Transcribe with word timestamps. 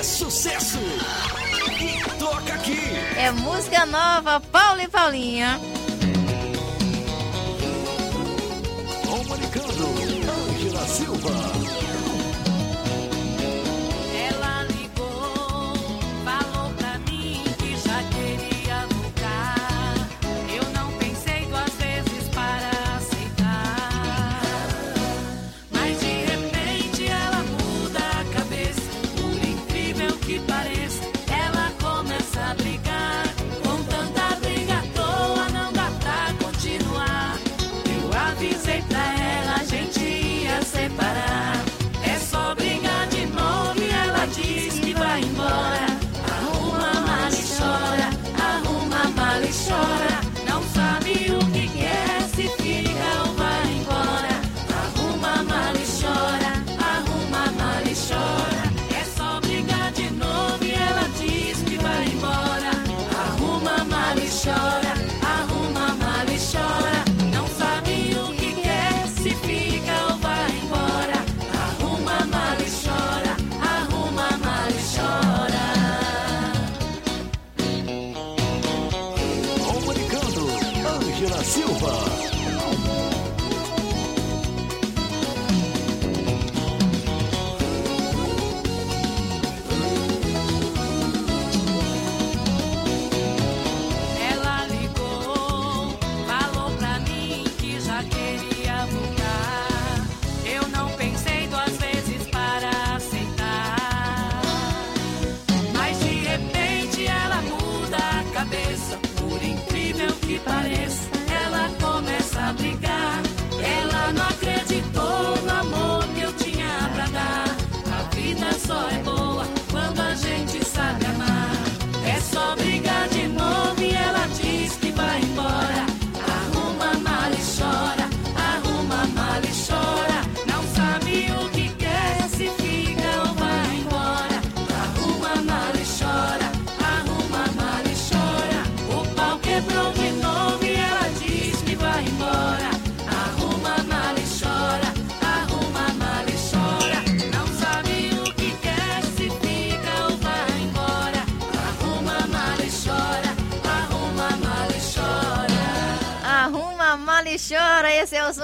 É 0.00 0.02
sucesso! 0.02 0.78
E 1.78 2.18
toca 2.18 2.54
aqui! 2.54 2.80
É 3.18 3.30
música 3.32 3.84
nova, 3.84 4.40
Paulo 4.40 4.80
e 4.80 4.88
Paulinha. 4.88 5.60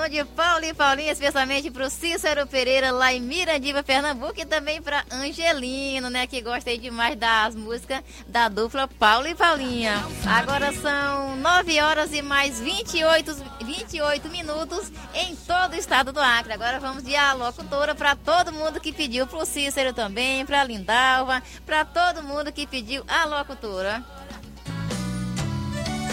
O 0.07 0.09
de 0.09 0.25
Paulo 0.25 0.65
e 0.65 0.73
Paulinha, 0.73 1.11
especialmente 1.11 1.69
pro 1.69 1.91
Cícero 1.91 2.47
Pereira, 2.47 2.93
lá 2.93 3.13
em 3.13 3.21
Mirandiba, 3.21 3.83
Pernambuco, 3.83 4.41
e 4.41 4.47
também 4.47 4.81
pra 4.81 5.05
Angelino, 5.11 6.09
né? 6.09 6.29
Que 6.29 6.41
gosta 6.41 6.79
demais 6.79 7.17
das 7.17 7.57
músicas 7.57 8.05
da 8.29 8.49
dupla 8.49 8.87
Paulo 8.87 9.27
e 9.27 9.35
Paulinha. 9.35 9.95
Agora 10.25 10.73
são 10.75 11.35
9 11.35 11.81
horas 11.81 12.13
e 12.13 12.23
mais 12.23 12.61
28, 12.61 13.35
28 13.65 14.29
minutos 14.29 14.93
em 15.13 15.35
todo 15.35 15.73
o 15.73 15.77
estado 15.77 16.13
do 16.13 16.21
Acre. 16.21 16.53
Agora 16.53 16.79
vamos 16.79 17.03
de 17.03 17.17
a 17.17 17.33
locutora 17.33 17.93
para 17.93 18.15
todo 18.15 18.53
mundo 18.53 18.81
que 18.81 18.93
pediu, 18.93 19.27
pro 19.27 19.45
Cícero 19.45 19.93
também, 19.93 20.47
pra 20.47 20.63
Lindalva, 20.63 21.43
para 21.65 21.85
todo 21.85 22.23
mundo 22.23 22.53
que 22.53 22.65
pediu 22.65 23.03
a 23.09 23.25
locutora. 23.25 24.05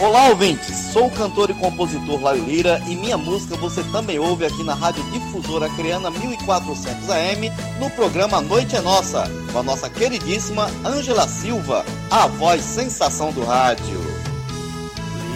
Olá, 0.03 0.27
ouvintes! 0.27 0.91
Sou 0.91 1.07
o 1.07 1.11
cantor 1.11 1.49
e 1.49 1.53
compositor 1.53 2.21
Laio 2.21 2.43
Lira 2.43 2.77
e 2.89 2.93
minha 2.93 3.17
música 3.17 3.55
você 3.55 3.81
também 3.85 4.19
ouve 4.19 4.45
aqui 4.45 4.61
na 4.61 4.73
Rádio 4.73 5.01
Difusora 5.11 5.69
Creana 5.77 6.11
1400 6.11 7.09
AM 7.09 7.49
no 7.79 7.89
programa 7.91 8.41
Noite 8.41 8.75
é 8.75 8.81
Nossa, 8.81 9.23
com 9.53 9.59
a 9.59 9.63
nossa 9.63 9.89
queridíssima 9.89 10.69
Ângela 10.83 11.25
Silva, 11.25 11.85
a 12.11 12.27
voz 12.27 12.61
sensação 12.61 13.31
do 13.31 13.45
rádio. 13.45 13.97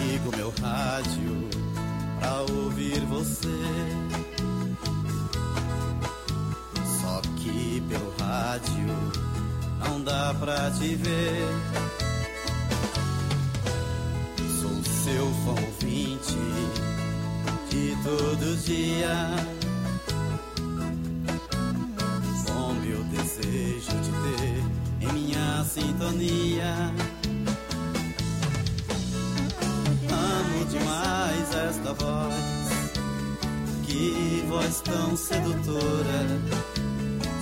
Ligo 0.02 0.36
meu 0.36 0.52
rádio 0.60 1.48
pra 2.20 2.42
ouvir 2.54 3.00
você. 3.06 3.48
Só 7.00 7.22
que 7.38 7.82
pelo 7.88 8.12
rádio 8.20 8.94
não 9.82 10.02
dá 10.02 10.34
pra 10.38 10.70
te 10.72 10.94
ver 10.94 11.48
seu 15.08 15.26
fã 15.44 15.50
ouvinte 15.50 16.36
de 17.70 17.96
todo 18.02 18.56
dia. 18.62 19.30
Com 22.46 22.74
meu 22.74 23.02
desejo 23.04 23.96
de 24.04 24.10
ter 24.22 25.08
em 25.08 25.12
minha 25.12 25.64
sintonia. 25.64 26.92
Amo 30.10 30.64
demais 30.66 31.54
esta 31.54 31.94
voz, 31.94 32.34
que 33.84 34.44
voz 34.48 34.80
tão 34.82 35.16
sedutora. 35.16 36.20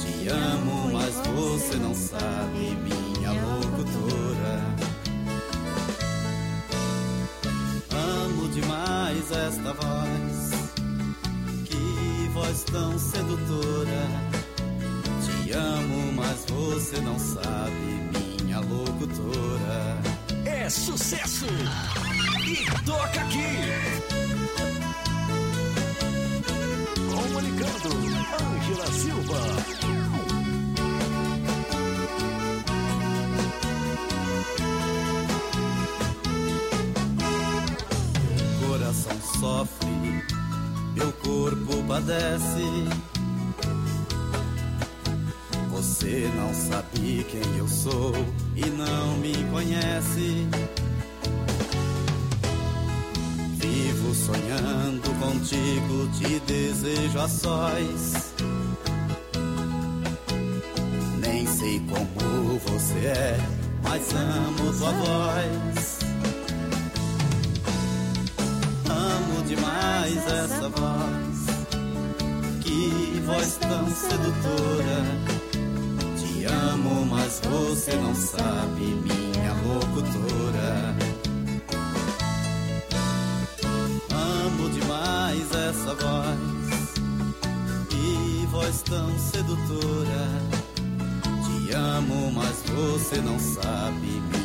Te 0.00 0.28
amo, 0.28 0.90
mas 0.92 1.14
você 1.34 1.76
não 1.76 1.94
sabe, 1.94 2.76
minha 2.84 3.05
demais 8.56 9.30
esta 9.32 9.74
voz, 9.74 10.70
que 11.66 12.28
voz 12.32 12.64
tão 12.64 12.98
sedutora. 12.98 14.08
Te 15.22 15.52
amo, 15.52 16.12
mas 16.14 16.46
você 16.48 16.98
não 17.02 17.18
sabe, 17.18 18.42
minha 18.42 18.60
locutora. 18.60 19.98
É 20.46 20.70
sucesso! 20.70 21.46
E 22.46 22.64
toca 22.84 23.20
aqui! 23.20 24.15
Você 45.70 46.30
não 46.36 46.52
sabe 46.52 47.24
quem 47.30 47.56
eu 47.56 47.66
sou 47.66 48.12
e 48.54 48.64
não 48.70 49.16
me 49.16 49.32
conhece. 49.50 50.46
Vivo 53.54 54.14
sonhando 54.14 55.08
contigo, 55.18 56.08
te 56.18 56.38
desejo 56.40 57.18
a 57.18 57.28
sós. 57.28 58.25
Você 77.86 77.96
não 77.98 78.14
sabe, 78.16 78.82
minha 78.82 79.52
locutora. 79.64 80.96
Amo 84.10 84.68
demais 84.70 85.52
essa 85.52 85.94
voz, 85.94 86.90
que 87.88 88.46
voz 88.50 88.82
tão 88.82 89.16
sedutora 89.16 90.26
te 91.44 91.72
amo, 91.74 92.32
mas 92.32 92.64
você 92.68 93.20
não 93.20 93.38
sabe, 93.38 94.20
minha 94.20 94.35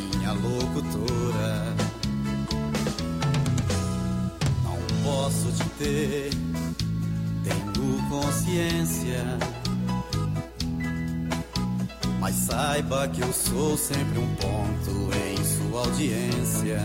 saiba 12.81 13.07
que 13.09 13.21
eu 13.21 13.31
sou 13.31 13.77
sempre 13.77 14.17
um 14.17 14.35
ponto 14.35 15.09
em 15.15 15.37
sua 15.43 15.81
audiência. 15.81 16.79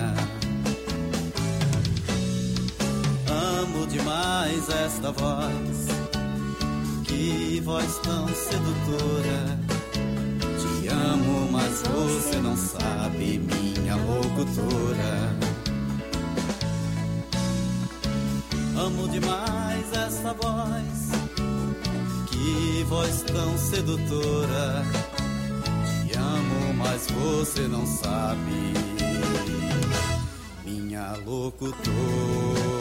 Amo 3.29 3.87
demais 3.87 4.69
esta 4.69 5.11
voz, 5.13 5.87
que 7.05 7.61
voz 7.65 7.99
tão 7.99 8.29
sedutora 8.29 9.59
te 10.61 10.89
amo, 10.89 11.51
mas 11.51 11.83
você 11.83 12.37
não 12.41 12.57
sabe, 12.57 13.39
minha 13.39 13.97
locutora. 13.97 15.37
Amo 18.79 19.09
demais 19.09 19.93
essa 19.93 20.35
voz, 20.35 21.11
que 22.29 22.85
voz 22.85 23.23
tão 23.23 23.57
sedutora. 23.57 25.06
Você 27.15 27.69
não 27.69 27.87
sabe, 27.87 28.73
minha 30.65 31.13
locutora. 31.25 32.76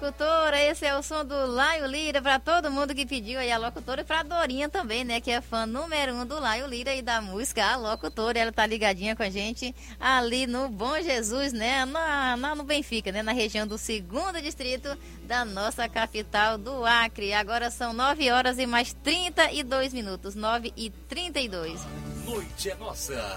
Locutora, 0.00 0.62
esse 0.62 0.86
é 0.86 0.96
o 0.96 1.02
som 1.02 1.24
do 1.24 1.34
Laio 1.46 1.84
Lira 1.86 2.22
para 2.22 2.38
todo 2.38 2.70
mundo 2.70 2.94
que 2.94 3.04
pediu 3.04 3.40
aí 3.40 3.50
a 3.50 3.58
locutora 3.58 4.02
e 4.02 4.04
pra 4.04 4.22
Dorinha 4.22 4.68
também, 4.68 5.02
né, 5.02 5.20
que 5.20 5.28
é 5.28 5.40
fã 5.40 5.66
número 5.66 6.14
um 6.14 6.24
do 6.24 6.38
Laio 6.38 6.68
Lira 6.68 6.94
e 6.94 7.02
da 7.02 7.20
música 7.20 7.64
A 7.66 7.76
Locutora, 7.76 8.38
ela 8.38 8.52
tá 8.52 8.64
ligadinha 8.64 9.16
com 9.16 9.24
a 9.24 9.30
gente 9.30 9.74
ali 9.98 10.46
no 10.46 10.68
Bom 10.68 11.02
Jesus, 11.02 11.52
né, 11.52 11.84
na, 11.84 12.36
na 12.36 12.54
no 12.54 12.62
Benfica, 12.62 13.10
né, 13.10 13.24
na 13.24 13.32
região 13.32 13.66
do 13.66 13.76
segundo 13.76 14.40
distrito 14.40 14.96
da 15.24 15.44
nossa 15.44 15.88
capital 15.88 16.56
do 16.56 16.84
Acre. 16.84 17.32
Agora 17.32 17.68
são 17.68 17.92
9 17.92 18.30
horas 18.30 18.56
e 18.58 18.66
mais 18.66 18.92
32 19.02 19.92
minutos, 19.92 20.36
9 20.36 20.72
e 20.76 20.90
32. 20.90 21.80
Noite 22.24 22.70
é 22.70 22.74
nossa. 22.76 23.36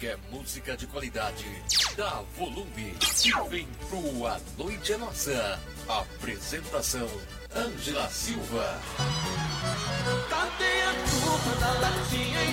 Quer 0.00 0.16
música 0.30 0.74
de 0.78 0.86
qualidade? 0.86 1.44
Dá 1.94 2.22
volume 2.38 2.96
e 3.22 3.50
vem 3.50 3.68
pro 3.90 4.26
A 4.26 4.40
Noite 4.56 4.94
é 4.94 4.96
Nossa. 4.96 5.60
Apresentação: 5.86 7.06
Ângela 7.54 8.08
Silva. 8.08 8.80
Latinha 11.80 12.44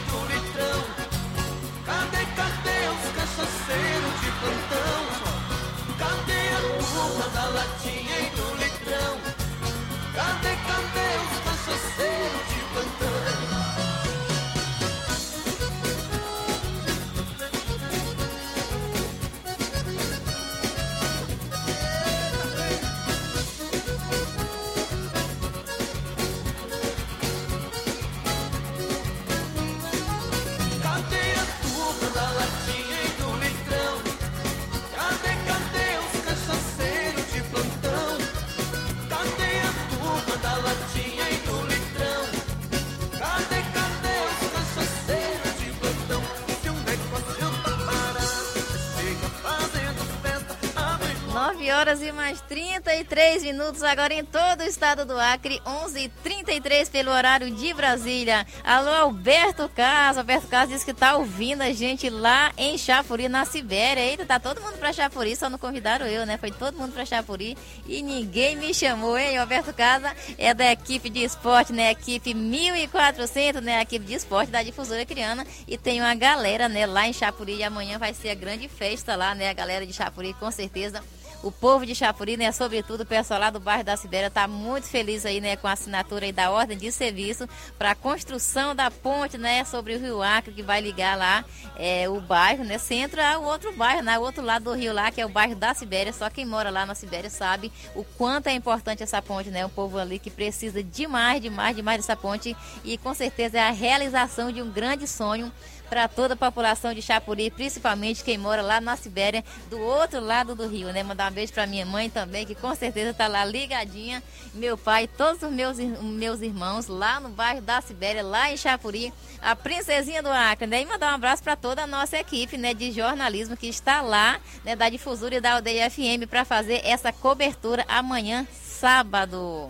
mais 52.28 52.42
33 52.42 53.42
minutos 53.42 53.82
agora 53.82 54.14
em 54.14 54.22
todo 54.22 54.60
o 54.60 54.64
estado 54.64 55.06
do 55.06 55.18
Acre, 55.18 55.62
11:33 55.66 56.90
pelo 56.90 57.10
horário 57.10 57.50
de 57.50 57.74
Brasília. 57.74 58.46
Alô, 58.66 58.90
Alberto 58.90 59.70
Caso. 59.74 60.20
Alberto 60.20 60.48
Caso 60.48 60.74
disse 60.74 60.84
que 60.84 60.94
tá 60.94 61.16
ouvindo 61.16 61.62
a 61.62 61.72
gente 61.72 62.10
lá 62.10 62.52
em 62.58 62.78
Chapuri, 62.78 63.30
na 63.30 63.46
Sibéria. 63.46 64.02
Eita, 64.02 64.26
tá 64.26 64.42
todo 64.42 64.60
mundo 64.60 64.78
pra 64.78 64.92
Chapuri, 64.92 65.38
só 65.38 65.50
não 65.50 65.58
convidaram 65.58 66.06
eu, 66.06 66.26
né? 66.26 66.38
Foi 66.38 66.52
todo 66.52 66.78
mundo 66.78 66.92
pra 66.92 67.06
Chapuri 67.06 67.58
e 67.88 68.02
ninguém 68.02 68.58
me 68.58 68.74
chamou, 68.74 69.18
hein? 69.18 69.38
Alberto 69.38 69.74
Casa 69.74 70.14
é 70.38 70.54
da 70.54 70.70
equipe 70.70 71.10
de 71.10 71.24
esporte, 71.24 71.72
né? 71.72 71.92
Equipe 71.92 72.34
1400, 72.34 73.62
né? 73.62 73.82
Equipe 73.82 74.06
de 74.06 74.16
esporte 74.16 74.52
da 74.52 74.62
Difusora 74.62 75.06
Criana 75.06 75.48
e 75.66 75.78
tem 75.78 76.02
uma 76.02 76.14
galera, 76.14 76.68
né? 76.68 76.86
Lá 76.86 77.08
em 77.08 77.14
Chapuri 77.14 77.56
e 77.56 77.64
amanhã 77.64 77.98
vai 77.98 78.14
ser 78.14 78.32
a 78.32 78.36
grande 78.36 78.68
festa 78.68 79.16
lá, 79.16 79.34
né? 79.34 79.50
A 79.50 79.54
galera 79.54 79.88
de 79.88 79.94
Chapuri, 79.94 80.34
com 80.34 80.52
certeza 80.52 81.02
o 81.48 81.52
povo 81.52 81.86
de 81.86 81.96
Chapuri, 81.96 82.36
né, 82.36 82.52
sobretudo 82.52 83.02
o 83.02 83.06
pessoal 83.06 83.40
lá 83.40 83.50
do 83.50 83.60
bairro 83.60 83.84
da 83.84 83.96
Sibéria, 83.96 84.28
está 84.28 84.48
muito 84.50 84.86
feliz 84.88 85.26
aí, 85.26 85.40
né, 85.40 85.56
com 85.56 85.66
a 85.66 85.72
assinatura 85.72 86.26
aí 86.26 86.34
da 86.34 86.52
ordem 86.52 86.78
de 86.78 86.92
serviço 86.92 87.48
para 87.78 87.92
a 87.92 87.96
construção 87.96 88.76
da 88.76 88.92
ponte, 88.92 89.38
né, 89.38 89.64
sobre 89.64 89.96
o 89.96 90.00
Rio 90.00 90.22
Acre, 90.22 90.54
que 90.54 90.62
vai 90.62 90.82
ligar 90.82 91.18
lá 91.18 91.46
é, 91.78 92.10
o 92.10 92.20
bairro, 92.20 92.66
né, 92.66 92.78
centro 92.78 93.22
ao 93.22 93.44
outro 93.44 93.72
bairro, 93.74 94.04
né, 94.04 94.20
o 94.20 94.22
outro 94.22 94.44
lado 94.44 94.66
do 94.66 94.74
rio 94.74 94.94
lá, 94.94 95.10
que 95.10 95.22
é 95.22 95.26
o 95.26 95.30
bairro 95.30 95.56
da 95.56 95.74
Sibéria. 95.74 96.12
Só 96.12 96.30
quem 96.30 96.46
mora 96.46 96.70
lá 96.70 96.86
na 96.86 96.94
Sibéria 96.94 97.30
sabe 97.30 97.72
o 97.96 98.04
quanto 98.04 98.48
é 98.48 98.52
importante 98.52 99.02
essa 99.02 99.22
ponte, 99.22 99.50
né, 99.50 99.66
o 99.66 99.70
povo 99.70 99.98
ali 99.98 100.20
que 100.20 100.30
precisa 100.30 100.84
demais, 100.84 101.42
demais, 101.42 101.74
demais 101.74 102.02
dessa 102.02 102.16
ponte 102.16 102.58
e 102.84 102.98
com 102.98 103.14
certeza 103.14 103.58
é 103.58 103.62
a 103.62 103.72
realização 103.72 104.52
de 104.52 104.62
um 104.62 104.70
grande 104.70 105.08
sonho 105.08 105.50
para 105.90 106.08
toda 106.08 106.34
a 106.34 106.38
população 106.38 106.94
de 106.94 107.02
Chapuri, 107.02 107.50
principalmente 107.50 108.24
quem 108.24 108.38
mora 108.38 108.62
lá 108.62 108.80
na 108.80 108.96
Sibéria, 108.96 109.44
do 109.70 109.80
outro 109.80 110.20
lado 110.20 110.56
do 110.56 110.68
rio, 110.68 110.92
né? 110.92 111.04
Mandar 111.04 111.32
um 111.32 111.34
beijo 111.34 111.54
para 111.54 111.68
minha 111.68 111.86
mãe 111.86 112.10
também, 112.10 112.46
que 112.46 112.56
com 112.56 112.74
certeza 112.76 113.12
está 113.12 113.28
lá 113.28 113.44
ligadinha, 113.46 114.22
meu 114.54 114.78
pai, 114.78 115.08
todos 115.08 115.42
os 115.42 115.52
meus, 115.52 115.78
meus 115.78 116.42
irmãos 116.42 116.88
lá 116.88 117.20
no 117.20 117.30
bairro 117.30 117.62
da 117.62 117.82
Sibéria, 117.82 118.24
lá 118.24 118.52
em 118.52 118.58
Chapuri, 118.58 119.14
a 119.42 119.56
princesinha 119.56 120.22
do 120.22 120.30
Acre, 120.30 120.68
né? 120.68 120.82
E 120.82 120.86
mandar 120.86 121.12
um 121.12 121.16
abraço 121.16 121.44
para 121.44 121.56
toda 121.56 121.84
a 121.84 121.88
nossa 121.88 122.18
equipe, 122.18 122.58
né, 122.58 122.74
de 122.74 122.92
jornalismo 122.92 123.56
que 123.56 123.68
está 123.68 124.02
lá, 124.02 124.40
né, 124.64 124.76
da 124.76 124.90
Difusora 124.90 125.36
e 125.36 125.42
da 125.42 125.54
Aldeia 125.54 125.90
FM 125.90 126.28
para 126.30 126.44
fazer 126.44 126.82
essa 126.84 127.12
cobertura 127.14 127.86
amanhã, 127.88 128.48
sábado. 128.52 129.68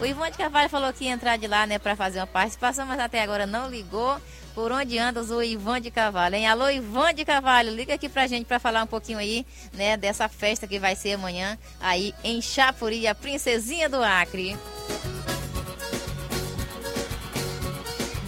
O 0.00 0.06
Ivan 0.06 0.30
de 0.30 0.38
Carvalho 0.38 0.70
falou 0.70 0.92
que 0.92 1.04
ia 1.04 1.12
entrar 1.12 1.36
de 1.36 1.46
lá, 1.46 1.66
né, 1.66 1.78
para 1.78 1.94
fazer 1.94 2.20
uma 2.20 2.26
participação, 2.26 2.86
mas 2.86 2.98
até 2.98 3.22
agora 3.22 3.46
não 3.46 3.68
ligou. 3.68 4.18
Por 4.54 4.72
onde 4.72 4.98
anda 4.98 5.22
o 5.22 5.42
Ivan 5.42 5.80
de 5.80 5.90
Carvalho, 5.90 6.34
hein? 6.34 6.46
Alô, 6.46 6.68
Ivan 6.68 7.14
de 7.14 7.24
Carvalho, 7.24 7.72
liga 7.72 7.94
aqui 7.94 8.08
pra 8.08 8.26
gente 8.26 8.46
para 8.46 8.58
falar 8.58 8.82
um 8.82 8.86
pouquinho 8.86 9.18
aí, 9.18 9.46
né, 9.72 9.96
dessa 9.96 10.28
festa 10.28 10.66
que 10.66 10.78
vai 10.78 10.96
ser 10.96 11.12
amanhã 11.12 11.58
aí 11.80 12.14
em 12.24 12.42
Chapuri, 12.42 13.06
a 13.06 13.14
Princesinha 13.14 13.88
do 13.88 14.02
Acre. 14.02 14.56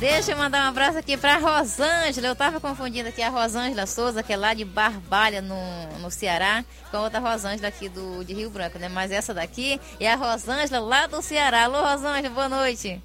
Deixa 0.02 0.32
eu 0.32 0.36
mandar 0.36 0.64
um 0.64 0.68
abraço 0.68 0.98
aqui 0.98 1.16
para 1.16 1.38
Rosângela. 1.38 2.26
Eu 2.26 2.34
tava 2.34 2.58
confundindo 2.58 3.08
aqui 3.08 3.22
a 3.22 3.28
Rosângela 3.28 3.86
Souza, 3.86 4.20
que 4.20 4.32
é 4.32 4.36
lá 4.36 4.52
de 4.52 4.64
Barbalha, 4.64 5.40
no, 5.40 5.56
no 6.00 6.10
Ceará, 6.10 6.64
com 6.90 6.96
a 6.96 7.02
outra 7.02 7.20
Rosângela 7.20 7.68
aqui 7.68 7.88
do, 7.88 8.24
de 8.24 8.34
Rio 8.34 8.50
Branco, 8.50 8.80
né? 8.80 8.88
Mas 8.88 9.12
essa 9.12 9.32
daqui 9.32 9.80
é 10.00 10.12
a 10.12 10.16
Rosângela 10.16 10.80
lá 10.80 11.06
do 11.06 11.22
Ceará. 11.22 11.64
Alô, 11.66 11.80
Rosângela, 11.82 12.30
boa 12.30 12.48
noite. 12.48 13.00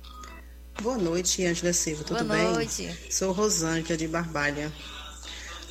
Boa 0.81 0.97
noite, 0.97 1.43
Ângela 1.43 1.73
Silva, 1.73 2.03
tudo 2.03 2.23
Boa 2.23 2.35
bem? 2.35 2.45
Boa 2.45 2.55
noite. 2.55 2.95
Sou 3.09 3.31
Rosângela 3.31 3.97
de 3.97 4.07
Barbalha. 4.07 4.71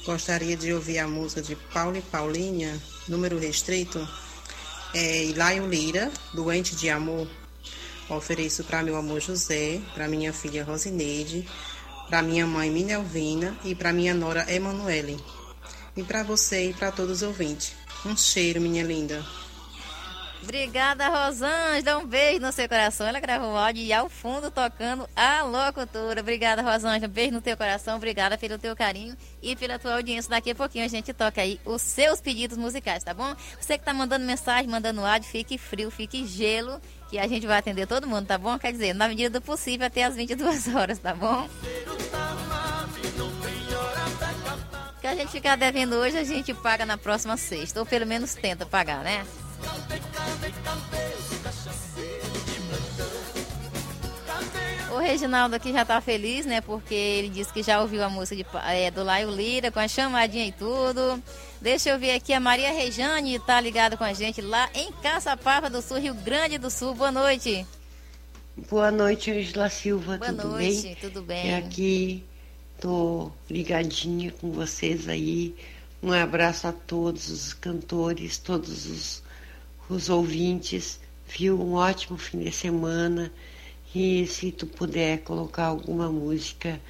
Gostaria 0.05 0.57
de 0.57 0.73
ouvir 0.73 0.99
a 0.99 1.07
música 1.07 1.41
de 1.41 1.55
Paulo 1.55 1.97
e 1.97 2.03
Paulinha, 2.03 2.77
número 3.07 3.39
restrito, 3.39 4.07
é 4.93 5.25
Ilaio 5.25 5.69
Lira, 5.69 6.11
Doente 6.35 6.75
de 6.75 6.91
Amor. 6.91 7.29
Ofereço 8.09 8.65
para 8.65 8.83
meu 8.83 8.97
amor 8.97 9.21
José, 9.21 9.81
para 9.95 10.09
minha 10.09 10.33
filha 10.33 10.65
Rosineide, 10.65 11.49
para 12.09 12.21
minha 12.23 12.47
mãe 12.47 12.69
Minelvina 12.69 13.57
e 13.65 13.77
para 13.77 13.93
minha 13.93 14.13
nora 14.13 14.45
Emanuele. 14.53 15.19
E 15.97 16.03
para 16.03 16.25
você 16.25 16.71
e 16.71 16.75
para 16.75 16.91
todos 16.91 17.19
os 17.19 17.23
ouvintes. 17.23 17.73
Um 18.05 18.17
cheiro, 18.17 18.61
minha 18.61 18.83
linda. 18.83 19.25
Obrigada, 20.47 21.09
Rosângela. 21.09 21.99
Um 21.99 22.07
beijo 22.07 22.41
no 22.41 22.53
seu 22.53 22.69
coração. 22.69 23.05
Ela 23.05 23.19
gravou 23.19 23.53
o 23.53 23.57
áudio 23.57 23.83
e 23.83 23.93
ao 23.93 24.09
fundo 24.09 24.49
tocando 24.49 25.09
a 25.17 25.43
locutora. 25.43 26.21
Obrigada, 26.21 26.63
Rosângela. 26.63 27.09
Um 27.09 27.13
beijo 27.13 27.33
no 27.33 27.41
teu 27.41 27.57
coração. 27.57 27.97
Obrigada 27.97 28.39
pelo 28.39 28.57
teu 28.57 28.77
carinho 28.77 29.17
e 29.43 29.57
pela 29.57 29.77
tua 29.77 29.95
audiência. 29.95 30.31
Daqui 30.31 30.53
a 30.53 30.55
pouquinho 30.55 30.85
a 30.85 30.89
gente 30.89 31.13
toca 31.13 31.41
aí 31.41 31.61
os 31.65 31.83
seus 31.83 32.21
pedidos 32.21 32.57
musicais, 32.57 33.03
tá 33.03 33.13
bom? 33.13 33.35
Você 33.61 33.77
que 33.77 33.85
tá 33.85 33.93
mandando 33.93 34.25
mensagem, 34.25 34.71
mandando 34.71 35.05
áudio, 35.05 35.29
fique 35.29 35.59
frio, 35.59 35.91
fique 35.91 36.25
gelo, 36.25 36.81
que 37.11 37.19
a 37.19 37.27
gente 37.27 37.45
vai 37.45 37.59
atender 37.59 37.89
todo 37.89 38.07
mundo, 38.07 38.29
tá 38.29 38.39
bom? 38.39 38.57
Quer 38.57 38.71
dizer, 38.71 38.95
na 38.95 39.09
medida 39.09 39.41
do 39.41 39.45
possível 39.45 39.89
até 39.89 40.05
as 40.05 40.15
22 40.15 40.69
horas, 40.73 41.01
tá 41.01 41.13
bom? 41.13 41.49
que 45.01 45.07
a 45.09 45.15
gente 45.15 45.31
ficar 45.31 45.57
devendo 45.57 45.95
hoje, 45.95 46.19
a 46.19 46.25
gente 46.25 46.55
paga 46.55 46.87
na 46.87 46.97
próxima 46.97 47.37
sexta. 47.37 47.79
Ou 47.81 47.87
pelo 47.87 48.07
menos 48.07 48.35
tenta 48.35 48.65
pagar, 48.65 49.05
né? 49.05 49.25
Reginaldo 55.07 55.55
aqui 55.55 55.73
já 55.73 55.85
tá 55.85 56.01
feliz, 56.01 56.45
né? 56.45 56.61
Porque 56.61 56.95
ele 56.95 57.29
disse 57.29 57.53
que 57.53 57.63
já 57.63 57.81
ouviu 57.81 58.03
a 58.03 58.11
música 58.11 58.37
de, 58.37 58.47
é, 58.69 58.91
do 58.91 59.05
Laio 59.05 59.31
Lira 59.31 59.71
com 59.71 59.79
a 59.79 59.87
chamadinha 59.87 60.47
e 60.47 60.53
tudo. 60.53 61.23
Deixa 61.61 61.91
eu 61.91 61.99
ver 61.99 62.13
aqui, 62.13 62.33
a 62.33 62.41
Maria 62.41 62.73
Rejane 62.73 63.39
tá 63.39 63.61
ligada 63.61 63.97
com 63.97 64.05
a 64.05 64.13
gente 64.13 64.41
lá 64.41 64.69
em 64.75 64.91
Caçapava 64.93 65.71
do 65.71 65.81
Sul, 65.81 65.99
Rio 65.99 66.15
Grande 66.15 66.59
do 66.59 66.71
Sul. 66.71 66.95
Boa 66.95 67.13
noite. 67.13 67.65
Boa 68.69 68.91
noite, 68.91 69.31
Angela 69.31 69.69
Silva. 69.69 70.19
Boa 70.19 70.33
tudo 70.33 70.49
noite, 70.49 70.83
bem? 70.83 70.97
tudo 70.97 71.23
bem. 71.23 71.47
E 71.51 71.55
aqui 71.55 72.25
tô 72.81 73.31
ligadinha 73.49 74.33
com 74.33 74.51
vocês 74.51 75.09
aí. 75.09 75.55
Um 76.03 76.13
abraço 76.13 76.67
a 76.67 76.73
todos 76.73 77.31
os 77.31 77.55
cantores, 77.55 78.39
todos 78.39 78.87
os, 78.87 79.23
os 79.89 80.11
ouvintes. 80.11 80.99
Viu? 81.29 81.61
Um 81.61 81.75
ótimo 81.75 82.19
fim 82.19 82.41
de 82.41 82.53
semana. 82.53 83.33
E 83.95 84.27
se 84.27 84.53
tu 84.53 84.67
puder 84.67 85.23
colocar 85.23 85.67
alguma 85.67 86.11
música 86.11 86.81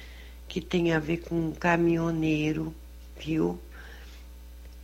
que 0.47 0.59
tenha 0.59 0.97
a 0.97 0.99
ver 0.99 1.17
com 1.17 1.35
um 1.35 1.51
caminhoneiro, 1.51 2.73
viu? 3.19 3.59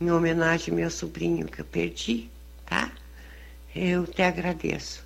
Em 0.00 0.10
homenagem 0.10 0.70
ao 0.70 0.76
meu 0.76 0.90
sobrinho 0.90 1.46
que 1.46 1.60
eu 1.60 1.64
perdi, 1.64 2.30
tá? 2.64 2.92
Eu 3.74 4.06
te 4.06 4.22
agradeço. 4.22 5.04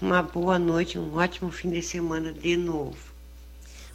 Uma 0.00 0.22
boa 0.22 0.58
noite, 0.58 0.98
um 0.98 1.16
ótimo 1.16 1.50
fim 1.50 1.70
de 1.70 1.82
semana 1.82 2.32
de 2.32 2.56
novo. 2.56 3.11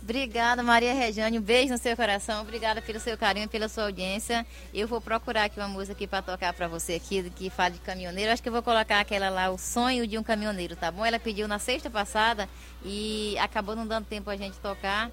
Obrigada, 0.08 0.64
Maria 0.64 0.94
Rejane. 0.94 1.38
Um 1.38 1.42
beijo 1.42 1.74
no 1.74 1.78
seu 1.78 1.94
coração. 1.94 2.42
Obrigada 2.42 2.82
pelo 2.82 2.98
seu 2.98 3.18
carinho, 3.18 3.50
pela 3.50 3.68
sua 3.68 3.84
audiência. 3.84 4.48
Eu 4.74 4.88
vou 4.88 5.02
procurar 5.02 5.44
aqui 5.44 5.60
uma 5.60 5.68
música 5.68 5.92
aqui 5.92 6.08
para 6.08 6.22
tocar 6.22 6.54
para 6.54 6.66
você 6.66 6.94
aqui, 6.94 7.30
que 7.32 7.50
fala 7.50 7.72
de 7.72 7.80
caminhoneiro. 7.80 8.32
Acho 8.32 8.42
que 8.42 8.48
eu 8.48 8.54
vou 8.54 8.64
colocar 8.64 9.02
aquela 9.02 9.30
lá, 9.30 9.50
O 9.50 9.58
Sonho 9.58 10.08
de 10.08 10.18
um 10.18 10.24
Caminhoneiro, 10.24 10.78
tá 10.78 10.90
bom? 10.90 11.06
Ela 11.06 11.20
pediu 11.20 11.46
na 11.46 11.60
sexta 11.60 11.90
passada 11.90 12.48
e 12.86 13.38
acabou 13.38 13.76
não 13.76 13.86
dando 13.86 14.06
tempo 14.06 14.30
a 14.30 14.38
gente 14.38 14.58
tocar. 14.60 15.12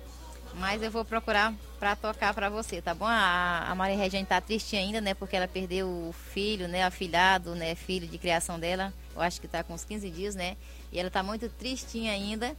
Mas 0.55 0.81
eu 0.81 0.93
vou 0.93 1.05
procurar 1.05 1.53
para 1.81 1.97
tocar 1.97 2.33
para 2.33 2.49
você, 2.49 2.81
tá 2.81 2.95
bom? 2.95 3.05
A, 3.05 3.65
a 3.69 3.75
Maria 3.75 3.97
Regina 3.97 4.25
tá 4.25 4.41
triste 4.41 4.77
ainda, 4.77 5.01
né? 5.01 5.13
Porque 5.13 5.35
ela 5.35 5.49
perdeu 5.49 5.89
o 5.89 6.13
filho, 6.13 6.69
né? 6.69 6.85
Afilhado, 6.85 7.57
né? 7.57 7.75
Filho 7.75 8.07
de 8.07 8.17
criação 8.17 8.61
dela. 8.61 8.95
Eu 9.13 9.23
acho 9.23 9.41
que 9.41 9.49
tá 9.49 9.65
com 9.65 9.75
uns 9.75 9.85
15 9.85 10.09
dias, 10.09 10.37
né? 10.37 10.57
E 10.93 11.01
ela 11.01 11.11
tá 11.11 11.21
muito 11.21 11.49
tristinha 11.49 12.13
ainda. 12.13 12.57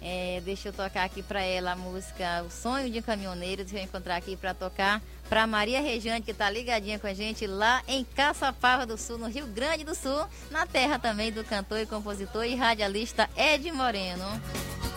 É, 0.00 0.40
deixa 0.44 0.68
eu 0.68 0.72
tocar 0.72 1.04
aqui 1.04 1.22
para 1.22 1.42
ela 1.42 1.72
a 1.72 1.76
música 1.76 2.44
O 2.46 2.50
Sonho 2.50 2.90
de 2.90 3.00
um 3.00 3.02
Caminhoneiro. 3.02 3.64
Deixa 3.64 3.78
eu 3.78 3.82
encontrar 3.82 4.16
aqui 4.16 4.36
para 4.36 4.54
tocar 4.54 5.02
para 5.28 5.46
Maria 5.46 5.80
Rejane, 5.80 6.22
que 6.22 6.32
tá 6.32 6.48
ligadinha 6.48 6.98
com 6.98 7.06
a 7.06 7.14
gente 7.14 7.46
lá 7.46 7.82
em 7.86 8.04
Caçapava 8.04 8.86
do 8.86 8.96
Sul, 8.96 9.18
no 9.18 9.28
Rio 9.28 9.46
Grande 9.46 9.84
do 9.84 9.94
Sul, 9.94 10.26
na 10.50 10.66
terra 10.66 10.98
também 10.98 11.30
do 11.30 11.44
cantor 11.44 11.80
e 11.80 11.86
compositor 11.86 12.44
e 12.44 12.54
radialista 12.54 13.28
Ed 13.36 13.70
Moreno. 13.72 14.24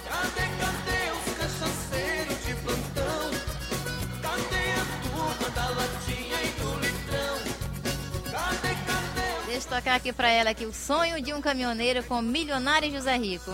Cadê, 0.07 0.47
cadê 0.59 1.11
os 1.17 2.45
de 2.45 2.55
plantão? 2.55 3.31
Cadê 4.21 4.71
a 4.71 4.85
turma 5.09 5.49
da 5.49 5.69
latinha 5.69 6.43
e 6.43 6.49
do 6.61 6.79
litrão? 6.79 7.37
Cadê, 8.31 8.75
cadê? 8.85 9.45
Deixa 9.47 9.67
eu 9.67 9.77
tocar 9.77 9.95
aqui 9.95 10.13
para 10.13 10.29
ela 10.29 10.51
aqui 10.51 10.65
O 10.65 10.73
Sonho 10.73 11.21
de 11.21 11.33
um 11.33 11.41
Caminhoneiro 11.41 12.03
com 12.03 12.21
Milionário 12.21 12.91
José 12.91 13.17
Rico. 13.17 13.51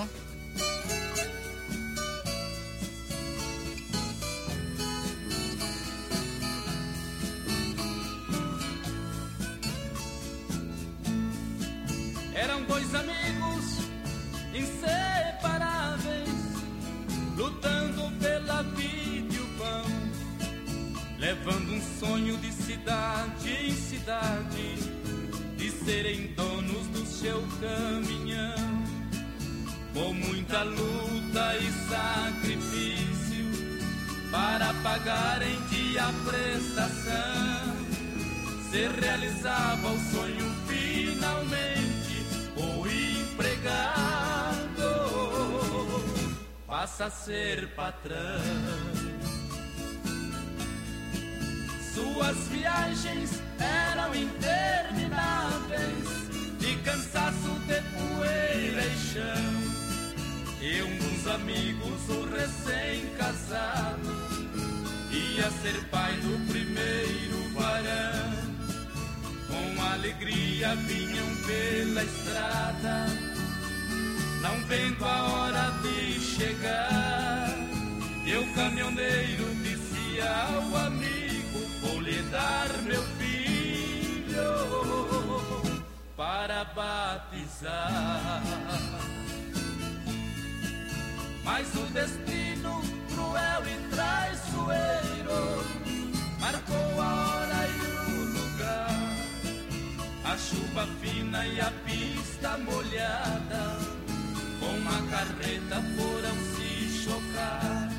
Foram 105.96 106.36
se 106.56 107.04
chocar. 107.04 107.90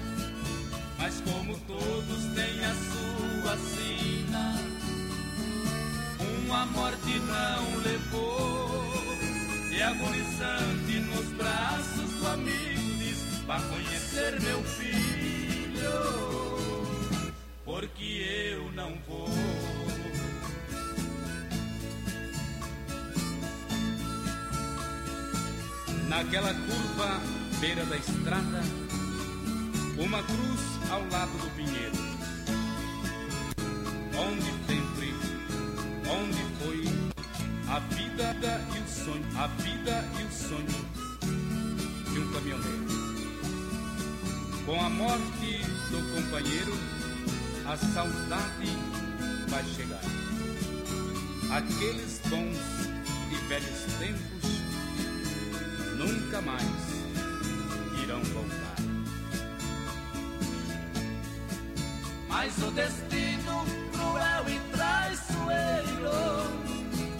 Mas 0.98 1.20
como 1.20 1.56
todos 1.60 2.24
têm 2.34 2.64
a 2.64 2.74
sua 2.74 3.56
sina, 3.56 4.56
uma 6.46 6.66
morte 6.66 7.18
não 7.20 7.76
levou. 7.82 8.68
E 9.70 9.82
agonizante 9.82 11.00
nos 11.00 11.26
braços 11.34 12.10
do 12.14 12.28
amigo 12.28 12.98
diz: 12.98 13.18
Vá 13.46 13.60
conhecer 13.60 14.40
meu 14.40 14.62
filho, 14.64 15.92
porque 17.64 18.52
eu 18.52 18.72
não 18.72 18.98
vou. 19.06 19.47
Naquela 26.18 26.52
curva, 26.52 27.20
beira 27.60 27.84
da 27.84 27.96
estrada, 27.96 28.60
uma 29.96 30.20
cruz 30.20 30.60
ao 30.90 31.00
lado 31.12 31.30
do 31.30 31.48
pinheiro. 31.54 31.94
Onde 34.18 34.50
sempre, 34.66 35.14
onde 36.10 36.42
foi 36.58 36.82
a 37.68 37.78
vida 37.94 38.34
e 38.74 38.78
o 38.80 38.88
sonho, 38.88 39.24
a 39.38 39.46
vida 39.62 40.04
e 40.18 40.24
o 40.24 40.32
sonho 40.32 40.88
caminhoneiro. 42.32 42.86
Com 44.66 44.80
a 44.84 44.90
morte 44.90 45.62
do 45.92 46.16
companheiro, 46.16 46.72
a 47.64 47.76
saudade 47.76 48.72
vai 49.48 49.64
chegar. 49.66 50.02
Aqueles 51.56 52.20
bons 52.28 52.58
e 53.30 53.36
velhos 53.46 53.84
tempos 54.00 54.57
nunca 55.98 56.40
mais 56.40 56.62
irão 58.02 58.22
voltar. 58.22 58.76
Mas 62.28 62.56
o 62.58 62.70
destino 62.70 63.66
cruel 63.92 64.44
e 64.48 64.60
traiçoeiro 64.70 66.10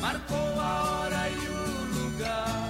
marcou 0.01 0.61
a 0.61 0.83
hora 0.85 1.29
e 1.29 1.49
o 1.49 2.05
lugar. 2.05 2.69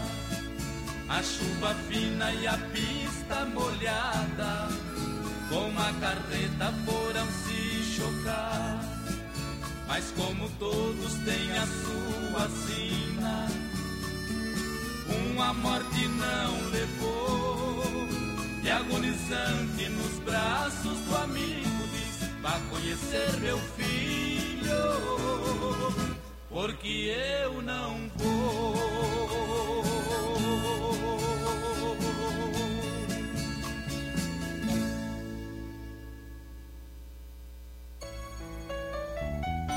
A 1.11 1.23
chuva 1.23 1.75
fina 1.88 2.33
e 2.33 2.47
a 2.47 2.57
pista 2.73 3.45
molhada, 3.47 4.69
com 5.50 5.71
a 5.79 5.93
carreta 6.00 6.73
foram 6.87 7.27
se 7.27 7.97
chocar. 7.97 8.81
Mas 9.87 10.11
como 10.12 10.49
todos 10.59 11.15
têm 11.25 11.50
a 11.59 11.67
sua 11.67 12.49
sina, 12.67 13.68
uma 15.09 15.53
morte 15.55 16.09
não 16.09 16.71
levou. 16.71 18.09
E 18.62 18.71
agonizante 18.71 19.88
nos 19.88 20.19
braços 20.21 20.99
do 21.00 21.17
amigo 21.17 21.88
diz: 21.93 22.29
Vá 22.43 22.61
conhecer 22.71 23.41
meu 23.41 23.59
filho, 23.77 24.75
porque 26.50 27.15
eu 27.43 27.62
não 27.62 28.11
vou. 28.17 28.79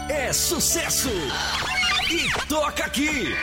É 0.10 0.34
sucesso! 0.34 1.10
E 2.10 2.48
toca 2.48 2.84
aqui! 2.86 3.34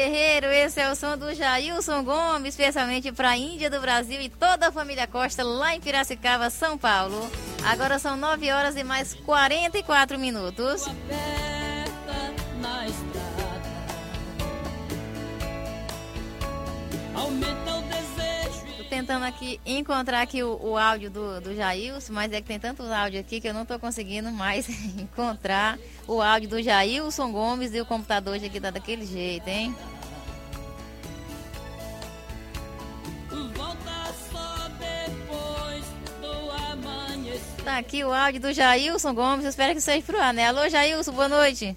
Guerreiro, 0.00 0.46
esse 0.46 0.80
é 0.80 0.90
o 0.90 0.96
som 0.96 1.14
do 1.14 1.34
Jailson 1.34 2.02
Gomes, 2.02 2.54
especialmente 2.54 3.12
para 3.12 3.32
a 3.32 3.36
Índia 3.36 3.68
do 3.68 3.82
Brasil 3.82 4.18
e 4.18 4.30
toda 4.30 4.68
a 4.68 4.72
família 4.72 5.06
Costa 5.06 5.44
lá 5.44 5.76
em 5.76 5.80
Piracicaba, 5.80 6.48
São 6.48 6.78
Paulo. 6.78 7.30
Agora 7.66 7.98
são 7.98 8.16
9 8.16 8.50
horas 8.50 8.76
e 8.76 8.82
mais 8.82 9.12
44 9.12 10.18
minutos. 10.18 10.86
Tô 18.78 18.84
tentando 18.88 19.26
aqui 19.26 19.60
encontrar 19.66 20.22
aqui 20.22 20.42
o, 20.42 20.58
o 20.62 20.78
áudio 20.78 21.10
do, 21.10 21.42
do 21.42 21.54
Jailson, 21.54 22.14
mas 22.14 22.32
é 22.32 22.40
que 22.40 22.48
tem 22.48 22.58
tanto 22.58 22.82
áudio 22.84 23.20
aqui 23.20 23.38
que 23.38 23.48
eu 23.48 23.54
não 23.54 23.66
tô 23.66 23.78
conseguindo 23.78 24.32
mais 24.32 24.66
encontrar 24.98 25.78
o 26.08 26.22
áudio 26.22 26.48
do 26.48 26.62
Jailson 26.62 27.30
Gomes 27.30 27.74
e 27.74 27.80
o 27.82 27.84
computador 27.84 28.36
hoje 28.36 28.46
aqui 28.46 28.58
tá 28.58 28.70
daquele 28.70 29.04
jeito, 29.04 29.46
hein? 29.46 29.76
Aqui 37.80 38.04
o 38.04 38.12
áudio 38.12 38.42
do 38.42 38.52
Jailson 38.52 39.14
Gomes, 39.14 39.44
eu 39.44 39.48
espero 39.48 39.74
que 39.74 39.80
seja 39.80 40.04
pro 40.04 40.20
ar, 40.20 40.34
né? 40.34 40.46
Alô, 40.46 40.68
Jailson, 40.68 41.12
boa 41.12 41.28
noite. 41.28 41.74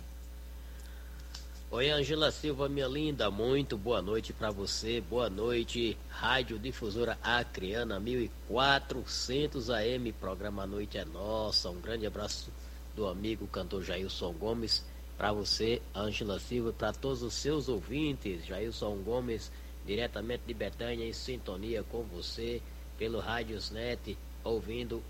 Oi, 1.71 1.89
Angela 1.89 2.29
Silva, 2.29 2.67
minha 2.67 2.87
linda, 2.87 3.31
muito 3.31 3.77
boa 3.77 4.01
noite 4.01 4.33
para 4.33 4.51
você. 4.51 4.99
Boa 4.99 5.29
noite, 5.29 5.97
Rádio 6.09 6.59
Difusora 6.59 7.17
Acreana 7.23 8.01
1400 8.01 9.69
AM, 9.69 10.11
programa 10.11 10.67
Noite 10.67 10.97
é 10.97 11.05
Nossa. 11.05 11.69
Um 11.69 11.79
grande 11.79 12.05
abraço 12.05 12.51
do 12.93 13.07
amigo 13.07 13.47
cantor 13.47 13.81
Jailson 13.81 14.33
Gomes 14.33 14.83
para 15.17 15.31
você, 15.31 15.81
Angela 15.95 16.37
Silva, 16.37 16.73
para 16.73 16.91
todos 16.91 17.23
os 17.23 17.33
seus 17.33 17.69
ouvintes. 17.69 18.45
Jailson 18.45 18.97
Gomes, 18.97 19.49
diretamente 19.85 20.43
de 20.45 20.53
Betânia, 20.53 21.07
em 21.07 21.13
sintonia 21.13 21.81
com 21.81 22.03
você, 22.03 22.61
pelo 22.97 23.19
Rádiosnet, 23.19 24.17
ouvindo 24.43 25.01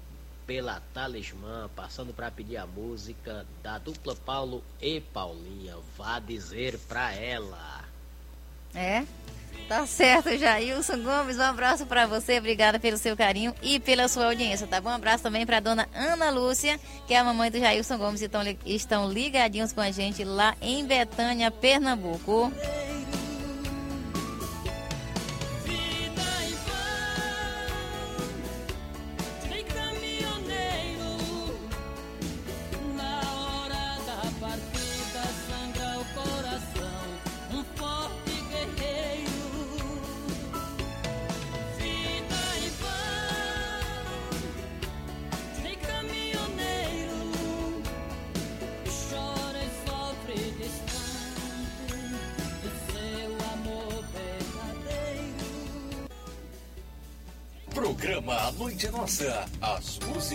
pela 0.45 0.81
Talismã, 0.93 1.69
passando 1.75 2.13
para 2.13 2.31
pedir 2.31 2.57
a 2.57 2.65
música 2.65 3.45
da 3.61 3.77
dupla 3.77 4.15
Paulo 4.15 4.63
e 4.81 4.99
Paulinha. 4.99 5.75
Vá 5.97 6.19
dizer 6.19 6.77
pra 6.87 7.13
ela. 7.13 7.83
É? 8.75 9.05
Tá 9.67 9.85
certo, 9.85 10.37
Jailson 10.37 11.01
Gomes. 11.01 11.37
Um 11.37 11.43
abraço 11.43 11.85
pra 11.85 12.05
você. 12.05 12.37
Obrigada 12.37 12.79
pelo 12.79 12.97
seu 12.97 13.15
carinho 13.15 13.55
e 13.61 13.79
pela 13.79 14.07
sua 14.07 14.25
audiência, 14.25 14.67
tá 14.67 14.81
bom? 14.81 14.89
Um 14.89 14.93
abraço 14.93 15.23
também 15.23 15.45
pra 15.45 15.59
dona 15.59 15.87
Ana 15.95 16.29
Lúcia, 16.29 16.79
que 17.07 17.13
é 17.13 17.17
a 17.17 17.23
mamãe 17.23 17.49
do 17.49 17.59
Jailson 17.59 17.97
Gomes. 17.97 18.21
Estão, 18.21 18.41
estão 18.65 19.09
ligadinhos 19.09 19.71
com 19.71 19.81
a 19.81 19.89
gente 19.89 20.23
lá 20.23 20.55
em 20.61 20.85
Betânia, 20.85 21.49
Pernambuco. 21.49 22.51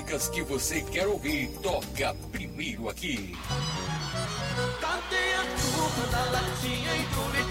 Músicas 0.08 0.28
que 0.28 0.42
você 0.42 0.80
quer 0.80 1.06
ouvir, 1.06 1.48
toca 1.62 2.14
primeiro 2.32 2.88
aqui. 2.88 3.36
Cadê 4.80 5.34
a 5.34 5.44
da 6.10 6.24
latinha 6.30 6.96
e 6.96 7.02
do 7.02 7.47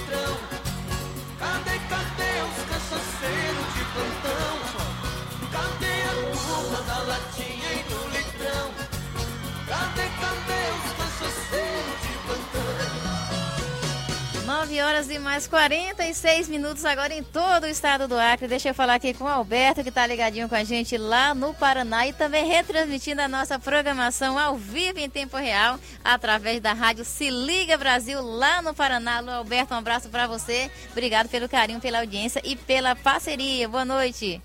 horas 14.98 15.12
e 15.12 15.20
mais 15.20 15.48
46 15.48 16.50
minutos 16.50 16.84
agora 16.84 17.14
em 17.14 17.22
todo 17.22 17.66
o 17.66 17.68
estado 17.68 18.08
do 18.08 18.18
Acre. 18.18 18.48
Deixa 18.48 18.70
eu 18.70 18.74
falar 18.74 18.96
aqui 18.96 19.14
com 19.14 19.26
o 19.26 19.28
Alberto, 19.28 19.84
que 19.84 19.90
está 19.90 20.08
ligadinho 20.08 20.50
com 20.50 20.56
a 20.56 20.64
gente 20.64 20.98
lá 20.98 21.36
no 21.36 21.54
Paraná 21.54 22.08
e 22.08 22.14
também 22.14 22.48
retransmitindo 22.48 23.22
a 23.22 23.28
nossa 23.28 23.60
programação 23.60 24.40
ao 24.40 24.58
vivo 24.58 24.98
em 24.98 25.08
tempo 25.08 25.38
real 25.38 25.80
através 26.04 26.60
da 26.62 26.74
rádio 26.74 27.06
Se 27.06 27.30
Liga 27.30 27.78
Brasil 27.78 28.20
lá 28.24 28.60
no 28.64 28.74
Paraná. 28.74 29.18
Alô, 29.18 29.30
Alberto, 29.30 29.76
um 29.76 29.78
abraço 29.78 30.10
para 30.10 30.26
você. 30.26 30.72
Obrigado 30.92 31.30
pelo 31.30 31.48
carinho, 31.48 31.80
pela 31.80 32.00
audiência 32.00 32.42
e 32.44 32.56
pela 32.56 32.96
parceria. 32.96 33.70
Boa 33.70 33.86
noite. 33.86 34.42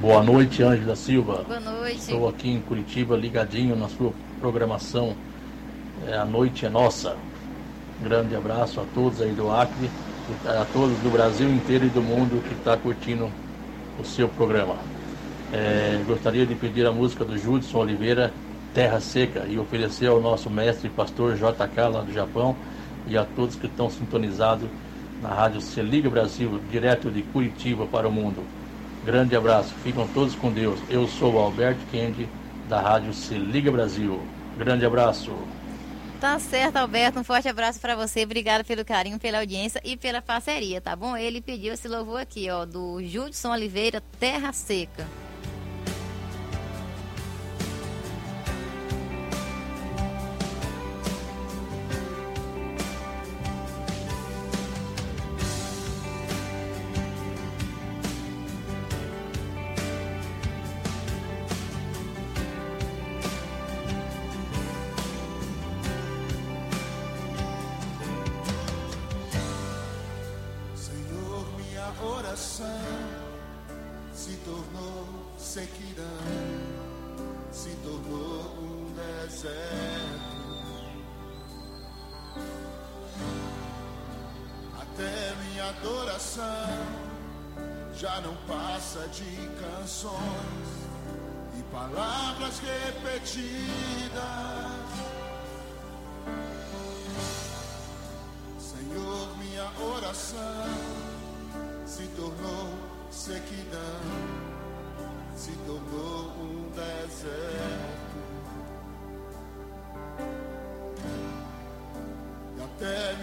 Boa 0.00 0.22
noite, 0.22 0.62
Ângela 0.62 0.94
Silva. 0.94 1.42
Boa 1.42 1.58
noite. 1.58 1.98
Estou 1.98 2.28
aqui 2.28 2.50
em 2.50 2.60
Curitiba 2.60 3.16
ligadinho 3.16 3.74
na 3.74 3.88
sua 3.88 4.12
programação 4.38 5.16
é, 6.06 6.16
a 6.16 6.24
noite 6.24 6.66
é 6.66 6.68
nossa. 6.68 7.16
Grande 8.02 8.34
abraço 8.34 8.80
a 8.80 8.84
todos 8.94 9.20
aí 9.20 9.32
do 9.32 9.50
Acre, 9.50 9.90
a 10.46 10.64
todos 10.72 10.98
do 10.98 11.10
Brasil 11.10 11.48
inteiro 11.52 11.86
e 11.86 11.88
do 11.88 12.02
mundo 12.02 12.42
que 12.48 12.54
está 12.54 12.76
curtindo 12.76 13.30
o 14.00 14.04
seu 14.04 14.28
programa. 14.28 14.76
É, 15.52 16.02
gostaria 16.06 16.44
de 16.44 16.54
pedir 16.54 16.86
a 16.86 16.92
música 16.92 17.24
do 17.24 17.38
Judson 17.38 17.78
Oliveira, 17.78 18.32
Terra 18.74 19.00
Seca, 19.00 19.46
e 19.48 19.58
oferecer 19.58 20.08
ao 20.08 20.20
nosso 20.20 20.50
mestre 20.50 20.88
pastor 20.88 21.34
JK 21.36 21.80
lá 21.92 22.00
do 22.00 22.12
Japão 22.12 22.56
e 23.06 23.16
a 23.16 23.24
todos 23.24 23.54
que 23.54 23.66
estão 23.66 23.88
sintonizados 23.88 24.68
na 25.22 25.28
rádio 25.28 25.60
Se 25.60 25.80
Liga 25.80 26.10
Brasil, 26.10 26.60
direto 26.70 27.10
de 27.10 27.22
Curitiba 27.22 27.86
para 27.86 28.08
o 28.08 28.12
mundo. 28.12 28.42
Grande 29.04 29.36
abraço, 29.36 29.74
ficam 29.82 30.08
todos 30.08 30.34
com 30.34 30.50
Deus. 30.50 30.80
Eu 30.88 31.06
sou 31.06 31.34
o 31.34 31.38
Alberto 31.38 31.80
Kendi, 31.92 32.26
da 32.68 32.80
rádio 32.80 33.12
Se 33.12 33.34
Liga 33.34 33.70
Brasil. 33.70 34.20
Grande 34.58 34.84
abraço. 34.84 35.30
Tá 36.24 36.38
certo, 36.38 36.78
Alberto. 36.78 37.20
Um 37.20 37.22
forte 37.22 37.50
abraço 37.50 37.78
para 37.78 37.94
você. 37.94 38.24
Obrigada 38.24 38.64
pelo 38.64 38.82
carinho, 38.82 39.18
pela 39.18 39.40
audiência 39.40 39.78
e 39.84 39.94
pela 39.94 40.22
parceria, 40.22 40.80
tá 40.80 40.96
bom? 40.96 41.14
Ele 41.14 41.38
pediu 41.38 41.74
esse 41.74 41.86
louvor 41.86 42.18
aqui, 42.18 42.48
ó, 42.48 42.64
do 42.64 42.98
Judson 43.02 43.50
Oliveira, 43.50 44.02
Terra 44.18 44.50
Seca. 44.50 45.06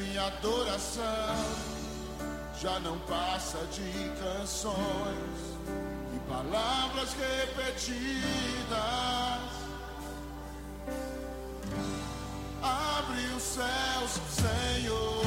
Minha 0.01 0.25
adoração 0.25 1.35
já 2.59 2.79
não 2.79 2.97
passa 2.99 3.59
de 3.67 4.11
canções 4.19 4.75
e 6.15 6.19
palavras 6.29 7.13
repetidas. 7.13 8.21
Abre 12.61 13.21
os 13.35 13.43
céus, 13.43 14.19
Senhor, 14.29 15.25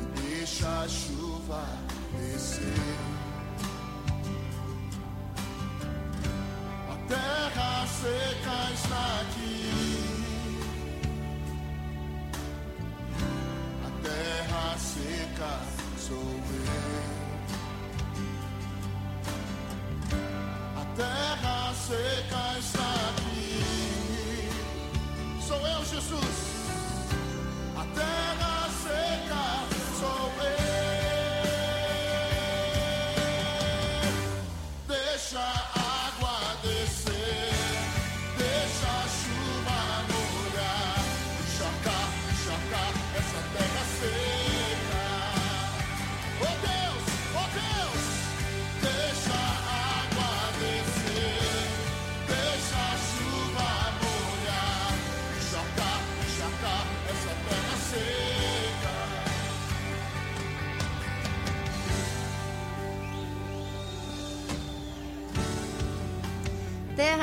e 0.00 0.20
deixa 0.20 0.68
a 0.68 0.88
chuva 0.88 1.64
descer. 2.16 2.98
A 6.90 6.96
terra 7.08 7.86
seca 7.86 8.72
está 8.72 9.20
aqui. 9.22 9.57
Sou 16.08 16.16
eu. 16.16 16.68
A 20.76 20.84
terra 20.96 21.74
seca 21.74 22.58
está 22.58 22.90
aqui. 23.10 23.60
Sou 25.46 25.66
eu, 25.66 25.84
Jesus. 25.84 26.37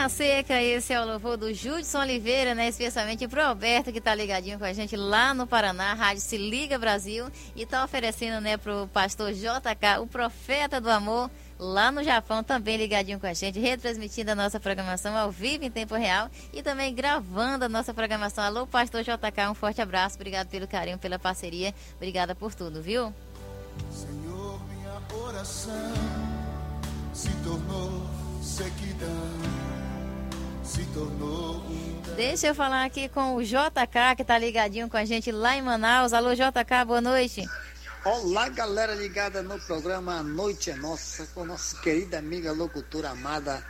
Terra 0.06 0.10
Seca, 0.10 0.62
esse 0.62 0.94
é 0.94 1.02
o 1.02 1.06
louvor 1.06 1.36
do 1.36 1.52
Judson 1.52 2.00
Oliveira, 2.00 2.54
né? 2.54 2.68
Especialmente 2.68 3.28
pro 3.28 3.42
Alberto, 3.42 3.92
que 3.92 4.00
tá 4.00 4.14
ligadinho 4.14 4.60
com 4.60 4.66
a 4.66 4.72
gente 4.72 4.96
lá 4.96 5.34
no 5.34 5.48
Paraná, 5.48 5.96
Rádio 5.96 6.22
Se 6.22 6.38
Liga 6.38 6.78
Brasil, 6.78 7.26
e 7.56 7.66
tá 7.66 7.84
oferecendo, 7.84 8.40
né, 8.40 8.56
pro 8.56 8.88
pastor 8.94 9.34
JK, 9.34 10.00
o 10.02 10.06
profeta 10.06 10.80
do 10.80 10.92
amor, 10.92 11.32
lá 11.58 11.92
no 11.92 12.04
Japão, 12.04 12.44
também 12.44 12.78
ligadinho 12.78 13.20
com 13.20 13.26
a 13.26 13.34
gente, 13.34 13.60
retransmitindo 13.60 14.30
a 14.32 14.36
nossa 14.36 14.60
programação 14.60 15.18
ao 15.18 15.32
vivo 15.32 15.64
em 15.64 15.72
tempo 15.72 15.96
real. 15.96 16.30
E 16.54 16.62
também 16.62 16.94
gravando 16.94 17.66
a 17.66 17.70
nossa 17.70 17.92
programação. 17.92 18.44
Alô, 18.44 18.68
pastor 18.68 19.02
JK, 19.02 19.50
um 19.50 19.56
forte 19.56 19.82
abraço, 19.82 20.18
obrigado 20.18 20.48
pelo 20.50 20.68
carinho, 20.68 21.00
pela 21.00 21.18
parceria, 21.18 21.74
obrigada 21.96 22.36
por 22.36 22.54
tudo, 22.54 22.80
viu? 22.80 23.12
Senhor, 23.90 24.62
minha 24.70 25.02
oração 25.20 25.94
se 27.12 27.30
tornou 27.44 28.04
sequidão, 28.46 29.65
se 30.66 30.84
tornou 30.88 31.58
um 31.58 31.96
Deixa 32.16 32.48
eu 32.48 32.56
falar 32.56 32.86
aqui 32.86 33.10
com 33.10 33.36
o 33.36 33.44
JK, 33.44 34.16
que 34.16 34.24
tá 34.24 34.38
ligadinho 34.38 34.90
com 34.90 34.96
a 34.96 35.04
gente 35.04 35.32
lá 35.32 35.56
em 35.56 35.62
Manaus. 35.62 36.14
Alô, 36.14 36.34
JK, 36.34 36.86
boa 36.88 37.02
noite. 37.02 37.46
Olá, 38.06 38.48
galera 38.50 38.96
ligada 38.96 39.42
no 39.44 39.60
programa 39.60 40.20
A 40.20 40.24
Noite 40.24 40.72
é 40.72 40.76
Nossa, 40.76 41.28
com 41.34 41.44
nossa 41.44 41.80
querida 41.82 42.20
amiga 42.20 42.54
locutora 42.54 43.10
amada 43.10 43.66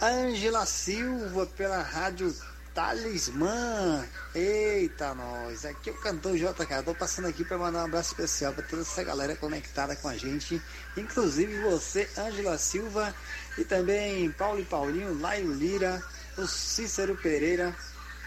Ângela 0.00 0.64
Silva, 0.64 1.46
pela 1.46 1.82
rádio 1.82 2.34
Talismã. 2.74 4.06
Eita, 4.34 5.14
nós. 5.14 5.64
Aqui 5.64 5.90
é 5.90 5.92
o 5.92 6.00
cantor 6.00 6.36
JK. 6.36 6.82
Tô 6.84 6.94
passando 6.94 7.26
aqui 7.28 7.44
para 7.44 7.58
mandar 7.58 7.80
um 7.80 7.84
abraço 7.86 8.10
especial 8.10 8.52
para 8.52 8.64
toda 8.64 8.82
essa 8.82 9.02
galera 9.02 9.34
conectada 9.36 9.96
com 9.96 10.08
a 10.08 10.16
gente. 10.16 10.60
Inclusive 10.96 11.60
você, 11.62 12.08
Ângela 12.16 12.58
Silva, 12.58 13.14
e 13.58 13.64
também 13.64 14.30
Paulo 14.32 14.60
e 14.60 14.64
Paulinho, 14.64 15.20
Laio 15.20 15.52
Lira, 15.52 16.02
o 16.38 16.46
Cícero 16.46 17.16
Pereira, 17.16 17.74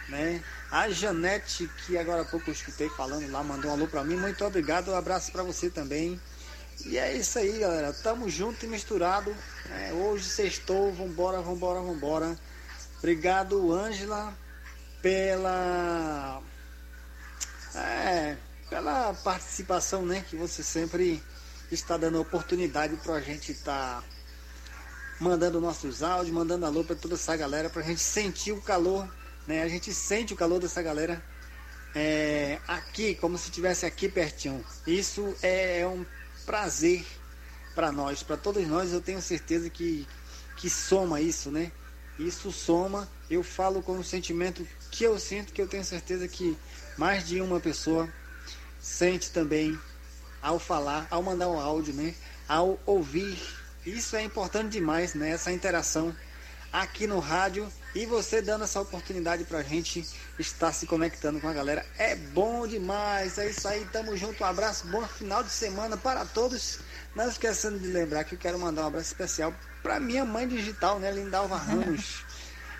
né? 0.09 0.43
A 0.69 0.89
Janete, 0.89 1.69
que 1.85 1.97
agora 1.97 2.23
há 2.23 2.25
pouco 2.25 2.49
eu 2.49 2.53
escutei 2.53 2.89
falando 2.89 3.31
lá, 3.31 3.43
mandou 3.43 3.71
um 3.71 3.73
alô 3.75 3.87
para 3.87 4.03
mim. 4.03 4.17
Muito 4.17 4.43
obrigado. 4.43 4.91
Um 4.91 4.95
abraço 4.95 5.31
para 5.31 5.43
você 5.43 5.69
também. 5.69 6.19
E 6.85 6.97
é 6.97 7.15
isso 7.15 7.39
aí, 7.39 7.59
galera. 7.59 7.93
Tamo 7.93 8.29
junto 8.29 8.65
e 8.65 8.67
misturado. 8.67 9.33
É, 9.69 9.93
hoje 9.93 10.25
sextou, 10.25 10.91
vambora, 10.91 11.41
vambora, 11.41 11.79
vambora. 11.79 12.37
Obrigado, 13.03 13.73
Ângela, 13.73 14.33
pela 15.01 16.41
é, 17.75 18.37
pela 18.69 19.13
participação, 19.13 20.05
né? 20.05 20.23
Que 20.29 20.37
você 20.37 20.63
sempre 20.63 21.21
está 21.69 21.97
dando 21.97 22.21
oportunidade 22.21 22.95
para 22.95 23.15
a 23.15 23.19
gente 23.19 23.51
estar 23.51 23.99
tá 23.99 24.03
mandando 25.19 25.59
nossos 25.59 26.01
áudios, 26.01 26.33
mandando 26.33 26.65
alô 26.65 26.81
para 26.81 26.95
toda 26.95 27.15
essa 27.15 27.35
galera, 27.35 27.69
para 27.69 27.81
a 27.81 27.85
gente 27.85 27.99
sentir 27.99 28.53
o 28.53 28.61
calor, 28.61 29.05
né? 29.45 29.63
A 29.63 29.67
gente 29.67 29.93
sente 29.93 30.33
o 30.33 30.37
calor 30.37 30.61
dessa 30.61 30.81
galera 30.81 31.21
é, 31.93 32.57
aqui, 32.65 33.15
como 33.15 33.37
se 33.37 33.49
estivesse 33.49 33.85
aqui 33.85 34.07
pertinho. 34.07 34.63
Isso 34.87 35.35
é, 35.41 35.81
é 35.81 35.87
um 35.87 36.05
prazer 36.45 37.05
para 37.75 37.91
nós, 37.91 38.23
para 38.23 38.37
todos 38.37 38.65
nós. 38.65 38.93
Eu 38.93 39.01
tenho 39.01 39.21
certeza 39.21 39.69
que 39.69 40.07
que 40.55 40.69
soma 40.69 41.19
isso, 41.19 41.51
né? 41.51 41.69
Isso 42.17 42.51
soma, 42.51 43.09
eu 43.29 43.43
falo 43.43 43.81
com 43.81 43.97
o 43.97 44.03
sentimento 44.03 44.67
que 44.91 45.03
eu 45.03 45.17
sinto, 45.17 45.51
que 45.51 45.61
eu 45.61 45.67
tenho 45.67 45.83
certeza 45.83 46.27
que 46.27 46.57
mais 46.97 47.27
de 47.27 47.41
uma 47.41 47.59
pessoa 47.59 48.07
sente 48.79 49.31
também 49.31 49.77
ao 50.41 50.59
falar, 50.59 51.07
ao 51.09 51.23
mandar 51.23 51.49
um 51.49 51.59
áudio, 51.59 51.93
né? 51.93 52.13
Ao 52.47 52.79
ouvir. 52.85 53.41
Isso 53.85 54.15
é 54.15 54.23
importante 54.23 54.71
demais, 54.71 55.15
né? 55.15 55.29
Essa 55.29 55.51
interação 55.51 56.15
aqui 56.73 57.05
no 57.05 57.19
rádio 57.19 57.71
e 57.93 58.07
você 58.07 58.41
dando 58.41 58.63
essa 58.63 58.81
oportunidade 58.81 59.43
pra 59.43 59.61
gente 59.61 60.03
estar 60.39 60.73
se 60.73 60.87
conectando 60.87 61.39
com 61.39 61.47
a 61.47 61.53
galera. 61.53 61.85
É 61.99 62.15
bom 62.15 62.67
demais. 62.67 63.37
É 63.37 63.47
isso 63.47 63.67
aí, 63.67 63.85
tamo 63.91 64.17
junto. 64.17 64.43
Um 64.43 64.47
abraço, 64.47 64.87
bom 64.87 65.05
final 65.07 65.43
de 65.43 65.51
semana 65.51 65.95
para 65.95 66.25
todos. 66.25 66.79
Não 67.15 67.29
esquecendo 67.29 67.77
de 67.77 67.87
lembrar 67.87 68.23
que 68.23 68.33
eu 68.33 68.39
quero 68.39 68.57
mandar 68.57 68.83
um 68.83 68.87
abraço 68.87 69.07
especial 69.07 69.53
para 69.83 69.99
minha 69.99 70.25
mãe 70.25 70.47
digital, 70.47 70.97
né, 70.97 71.11
Lindalva 71.11 71.55
Ramos. 71.61 72.25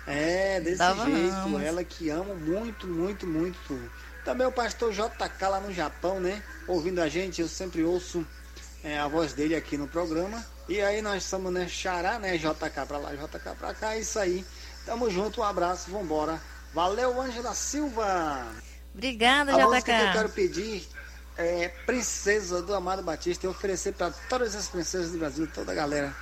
É, 0.07 0.59
desse 0.59 0.71
Lindalva 0.71 1.05
jeito, 1.05 1.31
Ramos. 1.31 1.61
ela 1.61 1.83
que 1.83 2.09
amo 2.09 2.35
muito, 2.35 2.87
muito, 2.87 3.27
muito. 3.27 3.91
Também 4.25 4.47
o 4.47 4.51
pastor 4.51 4.91
JK 4.91 5.47
lá 5.49 5.59
no 5.59 5.71
Japão, 5.71 6.19
né? 6.19 6.41
Ouvindo 6.67 6.99
a 6.99 7.07
gente, 7.07 7.41
eu 7.41 7.47
sempre 7.47 7.83
ouço 7.83 8.25
é, 8.83 8.99
a 8.99 9.07
voz 9.07 9.33
dele 9.33 9.55
aqui 9.55 9.77
no 9.77 9.87
programa. 9.87 10.45
E 10.67 10.81
aí 10.81 11.01
nós 11.01 11.23
estamos, 11.23 11.51
né, 11.51 11.67
Xará, 11.67 12.19
né, 12.19 12.37
JK 12.37 12.85
pra 12.87 12.97
lá, 12.97 13.13
JK 13.13 13.55
pra 13.57 13.73
cá, 13.73 13.95
é 13.95 13.99
isso 13.99 14.19
aí. 14.19 14.45
Tamo 14.85 15.09
junto, 15.09 15.41
um 15.41 15.43
abraço, 15.43 15.89
vambora. 15.89 16.41
Valeu, 16.73 17.19
Ângela 17.21 17.53
Silva! 17.53 18.45
Obrigada, 18.93 19.51
a 19.51 19.55
JK. 19.55 19.65
música 19.65 19.97
que 19.97 20.03
eu 20.03 20.11
quero 20.11 20.29
pedir 20.29 20.87
é 21.37 21.69
Princesa 21.85 22.61
do 22.61 22.73
Amado 22.75 23.01
Batista 23.01 23.45
e 23.45 23.49
oferecer 23.49 23.93
para 23.93 24.11
todas 24.29 24.55
as 24.55 24.67
princesas 24.67 25.11
do 25.11 25.17
Brasil, 25.17 25.47
toda 25.53 25.71
a 25.71 25.75
galera, 25.75 26.13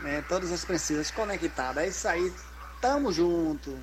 né, 0.00 0.24
todas 0.28 0.50
as 0.50 0.64
princesas 0.64 1.10
conectadas. 1.10 1.84
É 1.84 1.88
isso 1.88 2.08
aí, 2.08 2.32
tamo 2.80 3.12
junto. 3.12 3.78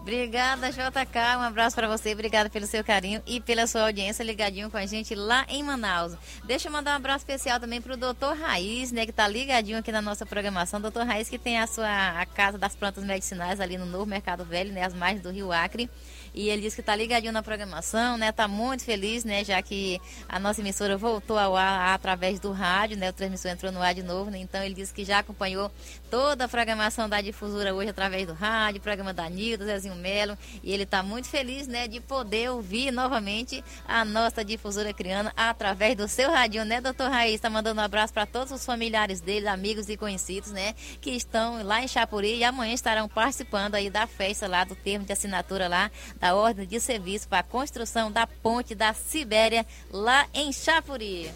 Obrigada, 0.00 0.70
JK. 0.70 1.36
Um 1.38 1.42
abraço 1.42 1.76
para 1.76 1.86
você. 1.86 2.12
Obrigada 2.12 2.48
pelo 2.48 2.66
seu 2.66 2.82
carinho 2.82 3.22
e 3.26 3.40
pela 3.40 3.66
sua 3.66 3.82
audiência 3.82 4.24
ligadinho 4.24 4.70
com 4.70 4.76
a 4.76 4.86
gente 4.86 5.14
lá 5.14 5.44
em 5.48 5.62
Manaus. 5.62 6.14
Deixa 6.44 6.68
eu 6.68 6.72
mandar 6.72 6.92
um 6.92 6.96
abraço 6.96 7.18
especial 7.18 7.60
também 7.60 7.80
para 7.80 7.92
o 7.92 7.96
doutor 7.96 8.36
Raiz, 8.36 8.90
né, 8.90 9.04
que 9.04 9.12
tá 9.12 9.28
ligadinho 9.28 9.78
aqui 9.78 9.92
na 9.92 10.00
nossa 10.00 10.24
programação. 10.24 10.80
Doutor 10.80 11.06
Raiz, 11.06 11.28
que 11.28 11.38
tem 11.38 11.58
a 11.58 11.66
sua 11.66 12.20
a 12.20 12.26
Casa 12.26 12.56
das 12.56 12.74
Plantas 12.74 13.04
Medicinais 13.04 13.60
ali 13.60 13.76
no 13.76 13.86
Novo 13.86 14.06
Mercado 14.06 14.44
Velho, 14.44 14.72
né, 14.72 14.84
as 14.84 14.94
margens 14.94 15.22
do 15.22 15.30
Rio 15.30 15.52
Acre. 15.52 15.88
E 16.34 16.48
ele 16.48 16.62
disse 16.62 16.76
que 16.76 16.82
está 16.82 16.94
ligadinho 16.94 17.32
na 17.32 17.42
programação, 17.42 18.16
né? 18.16 18.32
Tá 18.32 18.46
muito 18.46 18.84
feliz, 18.84 19.24
né? 19.24 19.44
Já 19.44 19.60
que 19.62 20.00
a 20.28 20.38
nossa 20.38 20.60
emissora 20.60 20.96
voltou 20.96 21.38
ao 21.38 21.56
ar 21.56 21.94
através 21.94 22.38
do 22.38 22.52
rádio, 22.52 22.96
né? 22.96 23.10
O 23.10 23.12
transmissor 23.12 23.50
entrou 23.50 23.72
no 23.72 23.82
ar 23.82 23.94
de 23.94 24.02
novo, 24.02 24.30
né? 24.30 24.38
Então 24.38 24.62
ele 24.62 24.74
disse 24.74 24.92
que 24.92 25.04
já 25.04 25.18
acompanhou 25.18 25.70
toda 26.10 26.44
a 26.44 26.48
programação 26.48 27.08
da 27.08 27.20
difusora 27.20 27.74
hoje 27.74 27.90
através 27.90 28.26
do 28.26 28.32
rádio, 28.32 28.80
programa 28.80 29.12
da 29.12 29.28
Nilda, 29.28 29.64
Zezinho 29.64 29.96
Melo. 29.96 30.36
E 30.62 30.72
ele 30.72 30.84
está 30.84 31.02
muito 31.02 31.28
feliz, 31.28 31.66
né? 31.66 31.88
De 31.88 32.00
poder 32.00 32.50
ouvir 32.50 32.90
novamente 32.90 33.64
a 33.86 34.04
nossa 34.04 34.44
difusora 34.44 34.92
criana 34.92 35.32
através 35.36 35.96
do 35.96 36.06
seu 36.08 36.30
rádio, 36.30 36.64
né, 36.64 36.80
doutor 36.80 37.10
Raiz? 37.10 37.34
Está 37.34 37.50
mandando 37.50 37.80
um 37.80 37.84
abraço 37.84 38.12
para 38.12 38.26
todos 38.26 38.52
os 38.52 38.64
familiares 38.64 39.20
dele, 39.20 39.48
amigos 39.48 39.88
e 39.88 39.96
conhecidos, 39.96 40.52
né? 40.52 40.74
Que 41.00 41.10
estão 41.10 41.62
lá 41.62 41.82
em 41.82 41.88
Chapuri 41.88 42.36
e 42.36 42.44
amanhã 42.44 42.72
estarão 42.72 43.08
participando 43.08 43.74
aí 43.74 43.90
da 43.90 44.06
festa 44.06 44.46
lá 44.46 44.64
do 44.64 44.74
termo 44.74 45.04
de 45.04 45.12
assinatura 45.12 45.68
lá 45.68 45.90
da 46.20 46.34
ordem 46.34 46.66
de 46.66 46.78
serviço 46.78 47.26
para 47.26 47.38
a 47.38 47.42
construção 47.42 48.12
da 48.12 48.26
ponte 48.26 48.74
da 48.74 48.92
Sibéria 48.92 49.66
lá 49.90 50.26
em 50.34 50.52
Chapuri. 50.52 51.32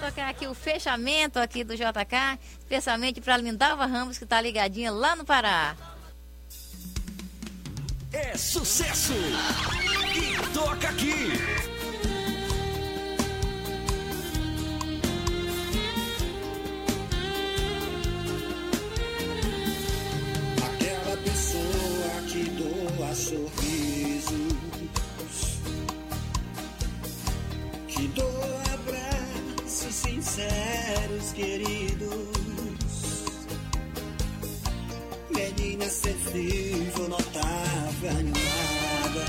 Tocar 0.00 0.28
aqui 0.28 0.46
o 0.46 0.54
fechamento 0.54 1.38
aqui 1.38 1.62
do 1.62 1.76
JK, 1.76 2.38
especialmente 2.58 3.20
para 3.20 3.36
Lindalva 3.36 3.86
Ramos 3.86 4.18
que 4.18 4.24
está 4.24 4.40
ligadinha 4.40 4.90
lá 4.90 5.14
no 5.14 5.24
Pará. 5.24 5.76
É 8.12 8.36
sucesso! 8.36 9.12
E 10.14 10.54
toca 10.54 10.88
aqui! 10.88 11.53
Sinceros, 30.84 31.32
queridos. 31.32 32.34
Menina 35.30 35.88
sensível, 35.88 37.08
notável, 37.08 38.10
animada, 38.10 39.26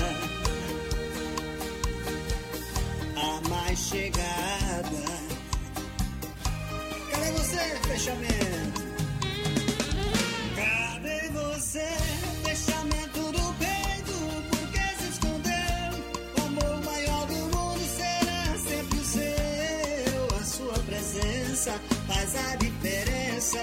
a 3.16 3.48
mais 3.48 3.78
chegada. 3.78 5.04
Cadê 7.10 7.32
você, 7.32 7.58
fechamento? 7.88 8.85
Faz 22.06 22.36
a 22.36 22.56
diferença 22.56 23.58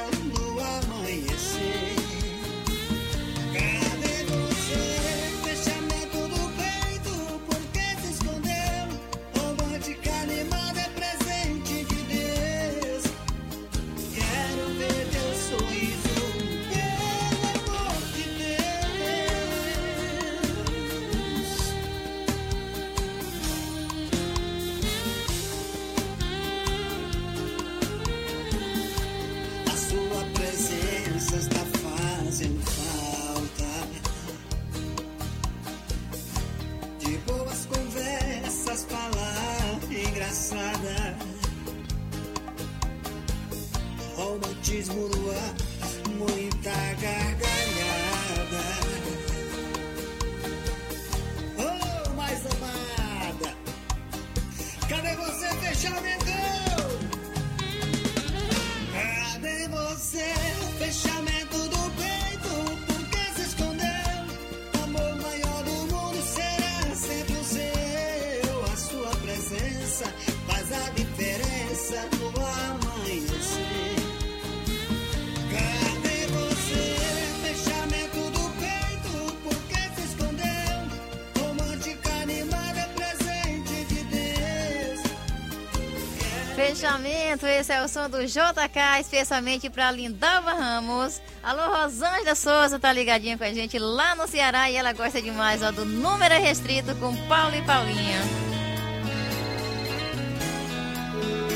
fechamento, 87.44 87.48
esse 87.48 87.72
é 87.72 87.84
o 87.84 87.88
som 87.88 88.10
do 88.10 88.26
JK, 88.26 89.02
especialmente 89.02 89.70
para 89.70 89.92
Lindalva 89.92 90.54
Ramos. 90.54 91.22
Alô, 91.44 91.76
Rosângela 91.76 92.36
Souza 92.36 92.80
tá 92.80 92.92
ligadinha 92.94 93.38
com 93.38 93.44
a 93.44 93.54
gente 93.54 93.78
lá 93.78 94.16
no 94.16 94.28
Ceará 94.28 94.70
e 94.70 94.76
ela 94.76 94.94
gosta 94.94 95.22
demais 95.22 95.62
ó, 95.62 95.72
do 95.72 95.86
Número 95.86 96.34
Restrito 96.36 96.96
com 96.96 97.16
Paulo 97.28 97.56
e 97.56 97.62
Paulinha. 97.64 98.22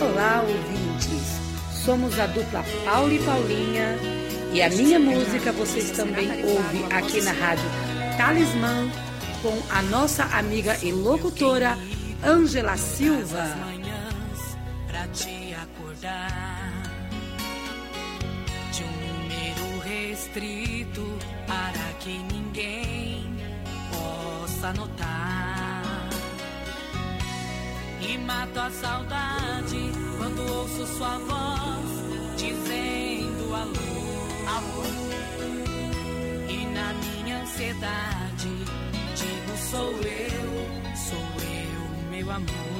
Olá, 0.01 0.41
ouvintes. 0.41 1.37
Somos 1.83 2.19
a 2.19 2.27
dupla 2.27 2.63
Paulo 2.83 3.13
e 3.13 3.19
Paulinha 3.19 3.97
e 4.53 4.61
a 4.61 4.69
minha 4.69 4.99
música 4.99 5.51
vocês 5.53 5.91
também 5.91 6.29
ouvem 6.43 6.85
aqui 6.91 7.21
na 7.21 7.31
rádio 7.31 7.65
Talismã 8.17 8.89
com 9.41 9.57
a 9.69 9.81
nossa 9.83 10.23
amiga 10.25 10.77
e 10.83 10.91
locutora 10.91 11.77
Ângela 12.23 12.75
Silva. 12.75 13.76
Acordar 15.97 16.83
de 18.71 18.83
um 18.83 18.91
número 18.91 19.79
restrito 19.79 21.17
para 21.47 21.93
que 21.99 22.19
ninguém 22.31 23.35
possa 23.89 24.73
notar. 24.73 26.09
E 27.99 28.15
mato 28.19 28.59
a 28.59 28.69
saudade 28.69 29.91
quando 30.19 30.53
ouço 30.53 30.85
sua 30.97 31.17
voz 31.17 32.37
dizendo 32.37 33.55
alô. 33.55 34.55
Amor. 34.55 34.85
E 36.47 36.65
na 36.67 36.93
minha 36.93 37.41
ansiedade 37.41 38.49
digo 39.15 39.57
sou 39.71 39.93
eu, 39.93 40.95
sou 40.95 41.17
eu, 41.41 42.11
meu 42.11 42.31
amor. 42.31 42.76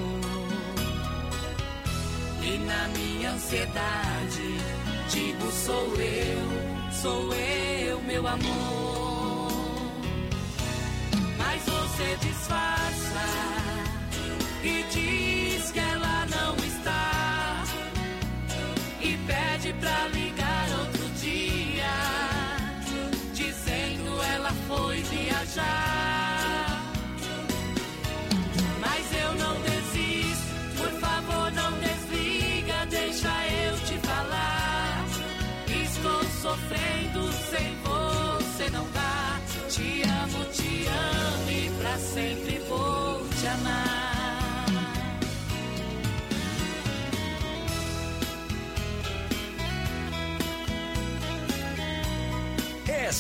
E 2.48 2.58
na 2.60 2.88
minha 2.88 3.32
ansiedade 3.32 4.58
digo 5.10 5.52
sou 5.52 5.94
eu, 5.98 6.94
sou 6.94 7.34
eu, 7.34 8.02
meu 8.04 8.26
amor. 8.26 8.97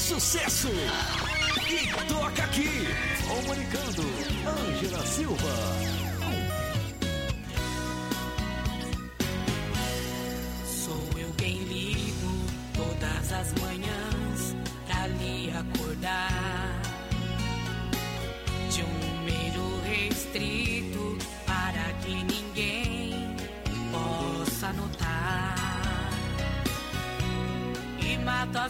Sucesso! 0.07 0.69
E 1.69 1.87
toca 2.07 2.43
aqui! 2.43 2.87
Comunicando, 3.27 4.03
Ângela 4.47 5.05
Silva. 5.05 5.53
Sou 10.65 11.19
eu 11.19 11.29
quem 11.37 11.57
ligo 11.63 12.31
todas 12.73 13.33
as 13.33 13.53
manhãs 13.61 14.55
pra 14.87 15.07
lhe 15.07 15.51
acordar. 15.51 16.81
De 18.71 18.83
um 18.83 18.93
número 19.07 19.81
restrito 19.81 21.17
para 21.45 21.91
que 22.01 22.23
ninguém 22.23 23.35
possa 23.91 24.71
notar. 24.71 25.55
E 27.99 28.17
mato 28.19 28.57
a 28.57 28.69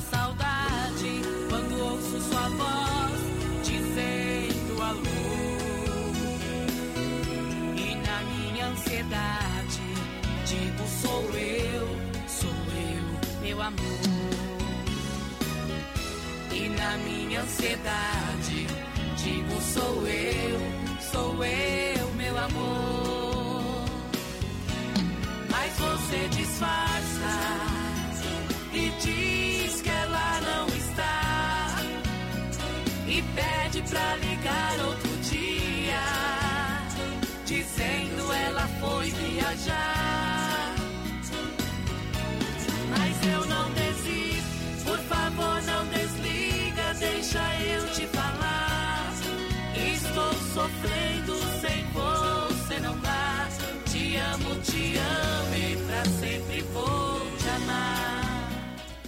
sou 11.01 11.23
eu, 11.37 11.87
sou 12.27 12.49
eu, 12.91 13.41
meu 13.41 13.61
amor. 13.61 13.97
E 16.51 16.69
na 16.69 16.97
minha 16.97 17.41
ansiedade 17.41 18.67
digo 19.17 19.61
sou 19.61 20.07
eu, 20.07 20.59
sou 21.11 21.43
eu, 21.43 22.13
meu 22.15 22.37
amor. 22.37 23.85
Mas 25.49 25.73
você 25.77 26.27
disfarça 26.29 27.35
e 28.73 28.89
diz 29.01 29.81
que 29.81 29.89
ela 29.89 30.41
não 30.41 30.67
está 30.67 31.75
e 33.07 33.21
pede 33.35 33.81
pra 33.89 34.15
ligar 34.17 34.85
outro 34.87 35.06
Sem 51.61 51.83
você 51.91 52.79
não 52.79 52.97
dá. 52.99 53.47
Te 53.85 54.15
amo, 54.17 54.55
te 54.61 54.97
amo 54.97 55.55
e 55.55 55.77
pra 55.85 56.05
sempre 56.05 56.61
vou 56.73 57.19
te 57.37 57.49
amar. 57.49 58.07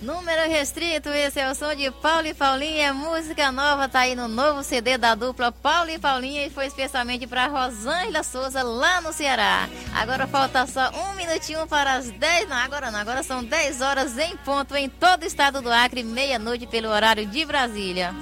Número 0.02 0.50
restrito, 0.50 1.10
esse 1.10 1.40
é 1.40 1.52
o 1.52 1.54
som 1.54 1.76
de 1.76 1.92
Paulo 1.92 2.26
e 2.26 2.34
Paulinha. 2.34 2.94
Música 2.94 3.52
nova 3.52 3.90
tá 3.90 4.00
aí 4.00 4.16
no 4.16 4.28
novo 4.28 4.64
CD 4.64 4.98
da 4.98 5.14
dupla 5.14 5.52
Paulo 5.52 5.90
e 5.90 6.00
Paulinha 6.00 6.46
e 6.46 6.50
foi 6.50 6.68
especialmente 6.68 7.28
para 7.28 7.48
Rosângela 7.48 8.24
Souza 8.24 8.64
lá 8.64 9.02
no 9.02 9.12
Ceará. 9.12 9.68
Agora 9.94 10.26
falta 10.26 10.66
só 10.66 10.90
um 10.90 11.16
minutinho 11.16 11.68
para 11.68 11.94
as 11.94 12.10
10. 12.10 12.48
Não, 12.48 12.58
agora 12.58 12.90
não, 12.90 13.00
agora 13.00 13.24
são 13.24 13.44
10 13.44 13.82
horas 13.82 14.18
em 14.18 14.38
ponto 14.38 14.76
em 14.76 14.88
todo 14.88 15.24
o 15.24 15.28
estado 15.28 15.62
do 15.62 15.72
Acre, 15.72 16.02
meia-noite 16.04 16.66
pelo 16.66 16.90
horário 16.90 17.26
de 17.26 17.46
Brasília. 17.46 18.16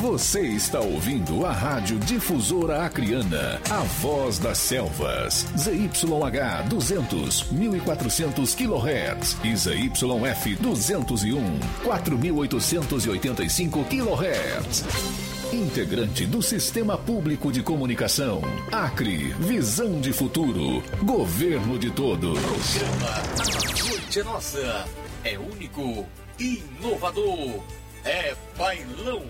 Você 0.00 0.42
está 0.42 0.78
ouvindo 0.78 1.44
a 1.44 1.50
Rádio 1.50 1.98
Difusora 1.98 2.84
Acriana, 2.84 3.60
a 3.68 3.80
voz 4.00 4.38
das 4.38 4.56
selvas. 4.58 5.44
ZYH 5.58 6.68
200, 6.68 7.50
1400 7.50 8.54
kHz 8.54 9.36
e 9.42 9.56
ZYF 9.56 10.54
201, 10.60 11.58
4885 11.82 13.84
kHz. 13.86 14.84
Integrante 15.52 16.26
do 16.26 16.40
Sistema 16.42 16.96
Público 16.96 17.50
de 17.50 17.60
Comunicação. 17.60 18.40
Acre, 18.70 19.34
visão 19.40 20.00
de 20.00 20.12
futuro. 20.12 20.80
Governo 21.02 21.76
de 21.76 21.90
todos. 21.90 22.38
Programa 22.38 23.88
Noite 23.88 24.20
é 24.20 24.22
Nossa. 24.22 24.84
É 25.24 25.36
único, 25.36 26.06
inovador. 26.38 27.64
É 28.04 28.32
bailão. 28.56 29.24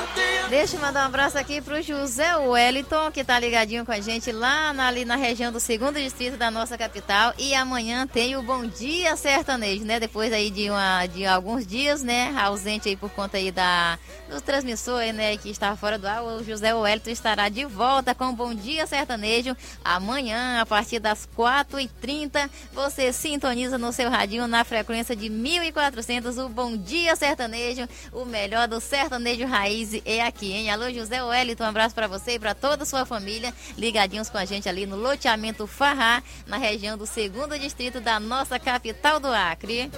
Santi 0.00 0.39
Deixa 0.50 0.74
eu 0.76 0.80
mandar 0.80 1.04
um 1.04 1.06
abraço 1.06 1.38
aqui 1.38 1.60
pro 1.60 1.80
José 1.80 2.36
Wellington, 2.36 3.12
que 3.12 3.22
tá 3.22 3.38
ligadinho 3.38 3.86
com 3.86 3.92
a 3.92 4.00
gente 4.00 4.32
lá 4.32 4.72
na, 4.72 4.88
ali 4.88 5.04
na 5.04 5.14
região 5.14 5.52
do 5.52 5.60
segundo 5.60 5.94
distrito 5.94 6.36
da 6.36 6.50
nossa 6.50 6.76
capital. 6.76 7.32
E 7.38 7.54
amanhã 7.54 8.04
tem 8.04 8.34
o 8.34 8.42
Bom 8.42 8.66
Dia 8.66 9.14
Sertanejo, 9.14 9.84
né? 9.84 10.00
Depois 10.00 10.32
aí 10.32 10.50
de, 10.50 10.68
uma, 10.68 11.06
de 11.06 11.24
alguns 11.24 11.64
dias, 11.64 12.02
né? 12.02 12.34
Ausente 12.36 12.88
aí 12.88 12.96
por 12.96 13.10
conta 13.10 13.36
aí 13.36 13.52
da, 13.52 13.96
do 14.28 14.40
transmissor, 14.40 15.12
né? 15.14 15.36
Que 15.36 15.50
está 15.50 15.76
fora 15.76 15.96
do 15.96 16.08
ar. 16.08 16.24
O 16.24 16.42
José 16.42 16.74
Wellington 16.74 17.10
estará 17.10 17.48
de 17.48 17.64
volta 17.64 18.12
com 18.12 18.24
o 18.24 18.32
Bom 18.32 18.52
Dia 18.52 18.88
Sertanejo 18.88 19.56
amanhã, 19.84 20.60
a 20.60 20.66
partir 20.66 20.98
das 20.98 21.28
4h30. 21.38 22.50
Você 22.72 23.12
sintoniza 23.12 23.78
no 23.78 23.92
seu 23.92 24.10
radinho 24.10 24.48
na 24.48 24.64
frequência 24.64 25.14
de 25.14 25.28
1400. 25.28 26.38
O 26.38 26.48
Bom 26.48 26.76
Dia 26.76 27.14
Sertanejo, 27.14 27.88
o 28.12 28.24
melhor 28.24 28.66
do 28.66 28.80
sertanejo 28.80 29.46
raiz 29.46 29.92
é 30.04 30.22
aqui, 30.22 30.39
hein? 30.46 30.70
Alô, 30.70 30.90
José 30.90 31.22
Wellington, 31.22 31.64
um 31.64 31.68
abraço 31.68 31.94
para 31.94 32.06
você 32.06 32.32
e 32.32 32.38
para 32.38 32.54
toda 32.54 32.82
a 32.82 32.86
sua 32.86 33.04
família, 33.04 33.54
ligadinhos 33.76 34.28
com 34.28 34.38
a 34.38 34.44
gente 34.44 34.68
ali 34.68 34.86
no 34.86 34.96
loteamento 34.96 35.66
Farrá, 35.66 36.22
na 36.46 36.56
região 36.56 36.96
do 36.96 37.06
segundo 37.06 37.58
distrito 37.58 38.00
da 38.00 38.18
nossa 38.20 38.58
capital 38.58 39.20
do 39.20 39.28
Acre. 39.28 39.90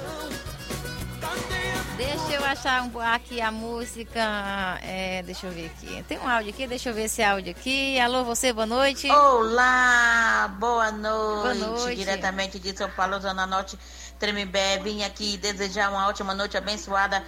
Deixa 1.97 2.32
eu 2.32 2.45
achar 2.45 2.82
um, 2.82 3.01
aqui 3.01 3.40
a 3.40 3.53
música. 3.53 4.78
é, 4.82 5.22
deixa 5.22 5.47
eu 5.47 5.53
ver 5.53 5.66
aqui. 5.66 6.03
Tem 6.09 6.18
um 6.18 6.28
áudio 6.28 6.51
aqui, 6.51 6.66
deixa 6.66 6.88
eu 6.88 6.95
ver 6.95 7.05
esse 7.05 7.22
áudio 7.22 7.53
aqui. 7.53 7.99
Alô, 8.01 8.24
você, 8.24 8.53
boa 8.53 8.66
noite. 8.66 9.09
Olá, 9.11 10.53
boa 10.59 10.90
noite. 10.90 11.61
Boa 11.61 11.76
noite. 11.76 11.97
Diretamente 11.97 12.59
de 12.59 12.76
São 12.76 12.90
Paulo, 12.90 13.20
Zona 13.20 13.47
Norte, 13.47 13.78
Tremembé. 14.18 14.78
Vim 14.78 15.05
aqui 15.05 15.36
desejar 15.36 15.90
uma 15.90 16.09
ótima 16.09 16.34
noite 16.34 16.57
abençoada 16.57 17.22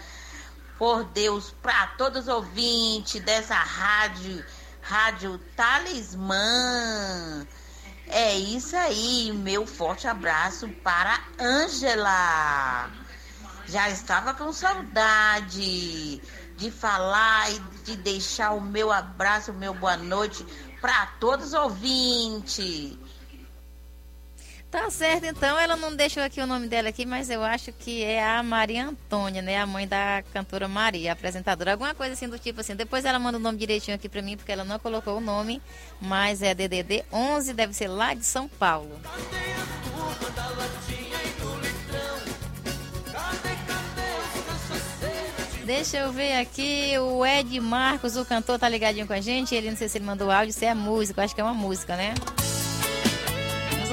por 0.78 1.04
Deus 1.04 1.54
para 1.62 1.86
todos 1.98 2.22
os 2.22 2.28
ouvintes 2.28 3.22
dessa 3.22 3.54
rádio, 3.54 4.44
Rádio 4.80 5.38
Talismã. 5.56 7.46
É 8.06 8.34
isso 8.34 8.76
aí, 8.76 9.32
meu 9.32 9.66
forte 9.66 10.06
abraço 10.06 10.68
para 10.82 11.20
Ângela. 11.40 12.90
Já 13.66 13.88
estava 13.88 14.34
com 14.34 14.52
saudade 14.52 16.20
de 16.56 16.70
falar 16.70 17.50
e 17.50 17.58
de 17.84 17.96
deixar 17.96 18.52
o 18.52 18.60
meu 18.60 18.92
abraço, 18.92 19.52
o 19.52 19.54
meu 19.54 19.72
boa 19.74 19.96
noite 19.96 20.44
para 20.80 21.06
todos 21.18 21.48
os 21.48 21.54
ouvintes. 21.54 22.98
Tá 24.74 24.90
certo, 24.90 25.24
então. 25.24 25.56
Ela 25.56 25.76
não 25.76 25.94
deixou 25.94 26.20
aqui 26.20 26.40
o 26.40 26.48
nome 26.48 26.66
dela 26.66 26.88
aqui, 26.88 27.06
mas 27.06 27.30
eu 27.30 27.44
acho 27.44 27.70
que 27.70 28.02
é 28.02 28.20
a 28.20 28.42
Maria 28.42 28.88
Antônia, 28.88 29.40
né? 29.40 29.56
A 29.60 29.64
mãe 29.64 29.86
da 29.86 30.24
cantora 30.32 30.66
Maria, 30.66 31.12
apresentadora. 31.12 31.70
Alguma 31.70 31.94
coisa 31.94 32.14
assim 32.14 32.28
do 32.28 32.40
tipo 32.40 32.60
assim. 32.60 32.74
Depois 32.74 33.04
ela 33.04 33.20
manda 33.20 33.38
o 33.38 33.40
nome 33.40 33.56
direitinho 33.56 33.94
aqui 33.94 34.08
pra 34.08 34.20
mim, 34.20 34.36
porque 34.36 34.50
ela 34.50 34.64
não 34.64 34.76
colocou 34.80 35.16
o 35.16 35.20
nome. 35.20 35.62
Mas 36.00 36.42
é 36.42 36.56
DDD 36.56 37.04
11, 37.12 37.54
deve 37.54 37.72
ser 37.72 37.86
lá 37.86 38.14
de 38.14 38.24
São 38.26 38.48
Paulo. 38.48 38.98
Deixa 45.64 45.98
eu 45.98 46.12
ver 46.12 46.38
aqui, 46.40 46.98
o 46.98 47.24
Ed 47.24 47.60
Marcos, 47.60 48.16
o 48.16 48.24
cantor, 48.24 48.58
tá 48.58 48.68
ligadinho 48.68 49.06
com 49.06 49.12
a 49.12 49.20
gente. 49.20 49.54
Ele 49.54 49.70
não 49.70 49.76
sei 49.76 49.88
se 49.88 49.98
ele 49.98 50.04
mandou 50.04 50.32
áudio, 50.32 50.52
se 50.52 50.64
é 50.64 50.74
música, 50.74 51.22
acho 51.22 51.32
que 51.32 51.40
é 51.40 51.44
uma 51.44 51.54
música, 51.54 51.96
né? 51.96 52.12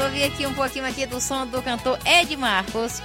Ouvir 0.03 0.23
aqui 0.23 0.47
um 0.47 0.53
pouquinho 0.53 0.85
aqui 0.85 1.05
do 1.05 1.21
som 1.21 1.45
do 1.45 1.61
cantor 1.61 1.99
Ed 2.05 2.35
Marcos. 2.35 3.01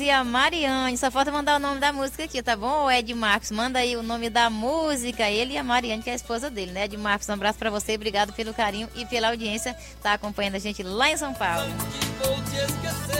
E 0.00 0.10
a 0.10 0.24
Mariane. 0.24 0.96
Só 0.96 1.10
falta 1.10 1.30
mandar 1.30 1.56
o 1.56 1.58
nome 1.58 1.78
da 1.78 1.92
música 1.92 2.24
aqui, 2.24 2.42
tá 2.42 2.56
bom? 2.56 2.90
Ed 2.90 3.12
Marcos, 3.12 3.50
manda 3.50 3.78
aí 3.78 3.96
o 3.96 4.02
nome 4.02 4.30
da 4.30 4.48
música. 4.48 5.28
Ele 5.28 5.52
e 5.54 5.58
a 5.58 5.62
Mariane, 5.62 6.02
que 6.02 6.08
é 6.08 6.14
a 6.14 6.16
esposa 6.16 6.48
dele, 6.48 6.72
né? 6.72 6.84
Ed 6.86 6.96
Marcos, 6.96 7.28
um 7.28 7.34
abraço 7.34 7.58
pra 7.58 7.68
você. 7.68 7.94
Obrigado 7.94 8.32
pelo 8.32 8.54
carinho 8.54 8.88
e 8.96 9.04
pela 9.04 9.28
audiência. 9.28 9.76
Tá 10.02 10.14
acompanhando 10.14 10.54
a 10.54 10.58
gente 10.58 10.82
lá 10.82 11.10
em 11.10 11.16
São 11.16 11.34
Paulo. 11.34 11.70
Vou 12.18 12.34
te 12.44 12.56
esquecer 12.56 13.19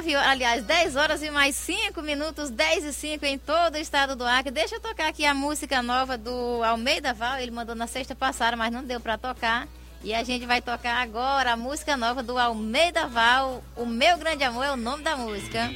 9 0.00 0.16
horas, 0.16 0.28
aliás, 0.30 0.64
10 0.64 0.96
horas 0.96 1.22
e 1.22 1.30
mais 1.30 1.54
5 1.56 2.00
minutos, 2.00 2.48
10 2.48 2.84
e 2.86 2.92
5 2.92 3.26
em 3.26 3.36
todo 3.36 3.74
o 3.74 3.78
estado 3.78 4.16
do 4.16 4.24
Acre. 4.24 4.50
Deixa 4.50 4.76
eu 4.76 4.80
tocar 4.80 5.08
aqui 5.08 5.26
a 5.26 5.34
música 5.34 5.82
nova 5.82 6.16
do 6.16 6.64
Almeida 6.64 7.12
Val. 7.12 7.38
Ele 7.38 7.50
mandou 7.50 7.74
na 7.74 7.86
sexta 7.86 8.14
passada, 8.14 8.56
mas 8.56 8.72
não 8.72 8.82
deu 8.82 8.98
pra 8.98 9.18
tocar. 9.18 9.68
E 10.02 10.14
a 10.14 10.24
gente 10.24 10.46
vai 10.46 10.62
tocar 10.62 11.02
agora 11.02 11.52
a 11.52 11.56
música 11.56 11.98
nova 11.98 12.22
do 12.22 12.38
Almeida 12.38 13.06
Val. 13.06 13.62
O 13.76 13.84
Meu 13.84 14.16
Grande 14.16 14.42
Amor 14.42 14.64
é 14.64 14.72
o 14.72 14.76
nome 14.76 15.02
da 15.02 15.18
música. 15.18 15.70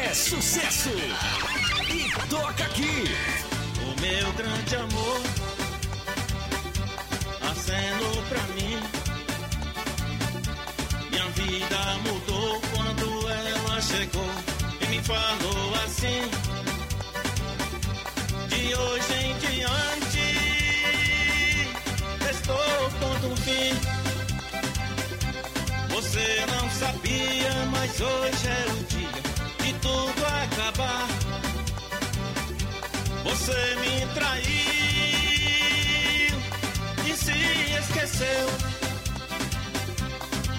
É 0.00 0.14
sucesso! 0.14 0.90
E 1.90 2.28
toca 2.30 2.64
aqui! 2.64 3.04
O 3.82 4.00
meu 4.00 4.32
grande 4.34 4.76
amor 4.76 5.20
acenou 7.50 8.22
pra 8.28 8.40
mim. 8.54 8.80
Minha 11.10 11.28
vida 11.30 11.78
mudou 12.04 12.60
quando 12.72 13.28
ela 13.28 13.80
chegou 13.80 14.30
e 14.80 14.86
me 14.86 15.02
falou 15.02 15.74
assim. 15.84 16.30
De 18.48 18.74
hoje 18.74 19.14
em 19.14 19.38
diante 19.38 20.26
estou 22.30 22.90
pondo 23.00 23.32
um 23.32 23.36
fim. 23.36 23.74
Você 25.88 26.46
não 26.46 26.70
sabia, 26.70 27.52
mas 27.72 28.00
hoje 28.00 28.48
é 28.48 28.66
o 28.70 28.84
dia 28.84 29.37
tudo 29.80 30.24
acabar. 30.26 31.08
Você 33.24 33.76
me 33.80 34.06
traiu 34.14 34.48
e 37.06 37.16
se 37.16 37.32
esqueceu. 37.80 38.48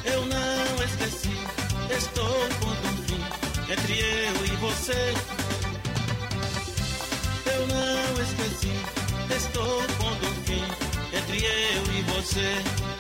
Eu 0.06 0.26
não 0.26 0.84
esqueci, 0.84 1.38
estou 1.98 2.50
pondo 2.60 2.88
um 2.88 2.98
fim 3.08 3.24
entre 3.72 3.94
eu 4.00 4.46
e 4.46 4.56
você. 4.58 5.14
Eu 7.46 7.68
não 7.68 8.22
esqueci, 8.24 8.76
estou 9.36 9.84
pondo 9.98 10.28
um 10.28 10.36
fim 10.46 10.64
entre 11.18 11.38
eu 11.46 11.84
e 11.94 12.02
você. 12.14 12.99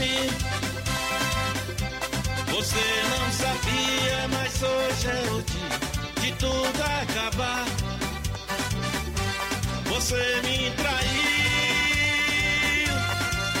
Fim. 0.00 0.24
Você 2.54 2.86
não 3.12 3.24
sabia, 3.32 4.28
mas 4.34 4.62
hoje 4.62 5.06
é 5.08 5.22
o 5.30 5.42
dia 5.42 5.78
de 6.22 6.32
tudo 6.36 6.82
acabar. 7.02 7.66
Você 9.92 10.22
me 10.44 10.70
traiu 10.80 11.20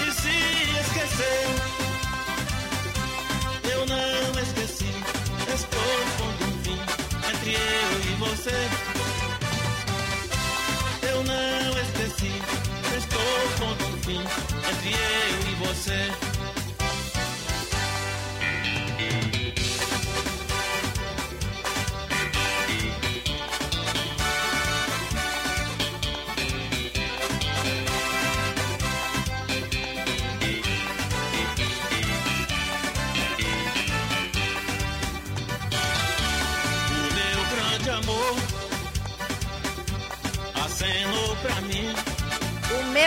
e 0.00 0.12
se 0.20 0.36
esqueceu. 0.80 1.48
Eu 3.74 3.80
não 3.86 4.40
esqueci, 4.42 4.92
estou 5.54 5.92
pondo 6.18 6.44
um 6.48 6.56
fim 6.64 6.80
entre 7.30 7.52
eu 7.52 7.90
e 8.08 8.14
você. 8.24 8.58
Eu 11.02 11.18
não 11.24 11.70
esqueci, 11.84 12.32
estou 12.98 13.32
pondo 13.58 13.84
um 13.84 13.96
fim 14.02 14.22
entre 14.70 14.90
eu 14.90 15.32
e 15.50 15.54
você. 15.66 16.29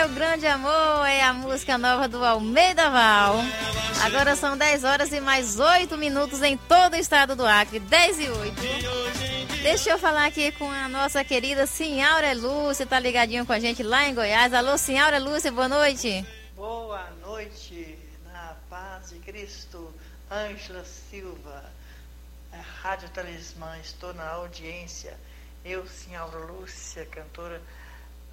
Meu 0.04 0.10
grande 0.10 0.46
amor 0.46 1.08
é 1.08 1.22
a 1.22 1.32
música 1.32 1.78
nova 1.78 2.10
do 2.10 2.26
Almeida 2.26 2.90
Val. 2.90 3.38
Agora 4.04 4.36
são 4.36 4.58
10 4.58 4.84
horas 4.84 5.14
e 5.14 5.22
mais 5.22 5.62
8 5.62 5.98
minutos 5.98 6.42
em 6.42 6.58
todo 6.58 6.96
o 6.96 6.98
estado 6.98 7.38
do 7.38 7.46
Acre. 7.46 7.80
10 7.80 8.20
e 8.20 8.30
8. 8.30 8.62
Deixa 9.62 9.92
eu 9.92 9.98
falar 9.98 10.26
aqui 10.26 10.52
com 10.52 10.70
a 10.70 10.90
nossa 10.90 11.24
querida 11.24 11.66
Senhora 11.66 12.34
Lúcia, 12.34 12.86
tá 12.86 13.00
ligadinho 13.00 13.46
com 13.46 13.54
a 13.54 13.60
gente 13.60 13.82
lá 13.82 14.06
em 14.06 14.14
Goiás. 14.14 14.54
Alô, 14.54 14.78
Senhora 14.78 15.20
Lúcia, 15.20 15.50
boa 15.54 15.70
noite. 15.70 16.28
Boa 16.54 17.10
noite, 17.22 17.98
na 18.26 18.58
paz 18.70 19.12
de 19.12 19.20
Cristo, 19.20 19.96
Ângela 20.30 20.84
Silva, 20.84 21.64
Rádio 22.82 23.08
Talismã, 23.08 23.78
estou 23.82 24.14
na 24.14 24.28
audiência. 24.32 25.18
Eu, 25.64 25.88
senhora 25.88 26.40
Lúcia, 26.40 27.06
cantora 27.06 27.62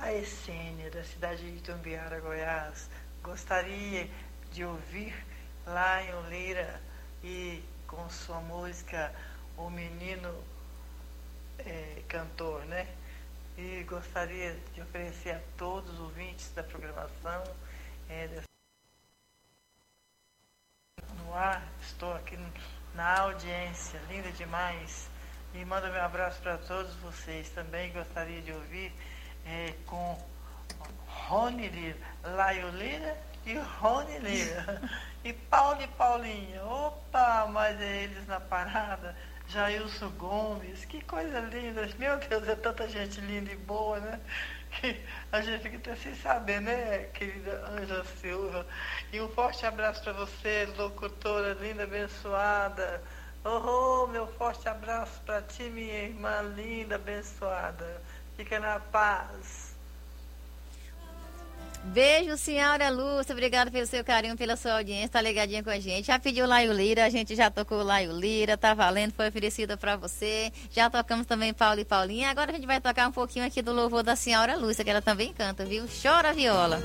a 0.00 0.12
Essênia, 0.14 0.90
da 0.90 1.04
cidade 1.04 1.42
de 1.42 1.58
Itumbiara, 1.58 2.20
Goiás, 2.20 2.88
gostaria 3.22 4.08
de 4.50 4.64
ouvir 4.64 5.14
lá 5.66 6.02
em 6.02 6.14
Oleira 6.14 6.80
e 7.22 7.62
com 7.86 8.08
sua 8.08 8.40
música 8.40 9.14
O 9.58 9.68
Menino 9.68 10.42
eh, 11.58 12.02
Cantor, 12.08 12.64
né? 12.64 12.88
E 13.58 13.84
gostaria 13.84 14.58
de 14.72 14.80
oferecer 14.80 15.32
a 15.32 15.40
todos 15.58 15.90
os 15.92 16.00
ouvintes 16.00 16.50
da 16.54 16.62
programação 16.62 17.44
dessa 18.08 18.44
no 21.24 21.34
ar, 21.34 21.62
estou 21.82 22.14
aqui 22.14 22.38
na 22.94 23.20
audiência, 23.20 24.00
linda 24.08 24.32
demais. 24.32 25.10
E 25.54 25.64
mando 25.64 25.88
meu 25.88 26.02
abraço 26.02 26.40
para 26.40 26.56
todos 26.56 26.94
vocês. 26.96 27.50
Também 27.50 27.92
gostaria 27.92 28.40
de 28.40 28.52
ouvir 28.52 28.92
eh, 29.46 29.74
com 29.86 30.18
Rony 31.06 31.68
Lira, 31.68 31.96
Laio 32.24 32.70
Lira 32.70 33.16
e 33.46 33.54
Rony 33.56 34.18
Lira. 34.18 34.82
E 35.22 35.34
Paulo 35.34 35.82
e 35.82 35.86
Paulinha. 35.86 36.64
Opa, 36.64 37.46
mas 37.52 37.78
é 37.78 38.04
eles 38.04 38.26
na 38.26 38.40
parada. 38.40 39.14
Jailson 39.48 40.08
Gomes, 40.10 40.84
que 40.84 41.02
coisa 41.02 41.40
linda. 41.40 41.86
Meu 41.98 42.16
Deus, 42.18 42.48
é 42.48 42.54
tanta 42.54 42.88
gente 42.88 43.20
linda 43.20 43.52
e 43.52 43.56
boa, 43.56 43.98
né? 44.00 44.20
Que 44.70 44.98
a 45.32 45.42
gente 45.42 45.62
fica 45.62 45.76
até 45.76 45.96
sem 45.96 46.14
saber, 46.14 46.60
né, 46.60 47.08
querida 47.12 47.66
Ângela 47.68 48.04
Silva? 48.04 48.64
E 49.12 49.20
um 49.20 49.28
forte 49.28 49.66
abraço 49.66 50.02
para 50.04 50.12
você, 50.12 50.66
locutora 50.78 51.54
linda, 51.54 51.82
abençoada. 51.82 53.02
Oh, 53.44 54.04
oh, 54.04 54.06
meu 54.06 54.28
forte 54.28 54.68
abraço 54.68 55.20
para 55.26 55.42
ti, 55.42 55.64
minha 55.64 56.04
irmã 56.04 56.42
linda, 56.54 56.94
abençoada. 56.94 58.00
Fica 58.40 58.58
na 58.58 58.80
paz. 58.80 59.74
Beijo, 61.84 62.38
senhora 62.38 62.88
Lúcia. 62.88 63.34
Obrigada 63.34 63.70
pelo 63.70 63.86
seu 63.86 64.02
carinho, 64.02 64.34
pela 64.34 64.56
sua 64.56 64.78
audiência. 64.78 65.10
Tá 65.10 65.20
ligadinha 65.20 65.62
com 65.62 65.68
a 65.68 65.78
gente. 65.78 66.06
Já 66.06 66.18
pediu 66.18 66.46
Laio 66.46 66.72
Lira, 66.72 67.04
a 67.04 67.10
gente 67.10 67.36
já 67.36 67.50
tocou 67.50 67.82
Laio 67.82 68.12
Lira. 68.12 68.56
Tá 68.56 68.72
valendo, 68.72 69.12
foi 69.12 69.28
oferecida 69.28 69.76
para 69.76 69.94
você. 69.94 70.50
Já 70.70 70.88
tocamos 70.88 71.26
também 71.26 71.52
Paulo 71.52 71.80
e 71.80 71.84
Paulinha. 71.84 72.30
Agora 72.30 72.50
a 72.50 72.54
gente 72.54 72.66
vai 72.66 72.80
tocar 72.80 73.08
um 73.08 73.12
pouquinho 73.12 73.44
aqui 73.44 73.60
do 73.60 73.74
louvor 73.74 74.02
da 74.02 74.16
senhora 74.16 74.56
Lúcia, 74.56 74.82
que 74.82 74.90
ela 74.90 75.02
também 75.02 75.34
canta, 75.34 75.66
viu? 75.66 75.84
Chora 76.02 76.32
viola. 76.32 76.80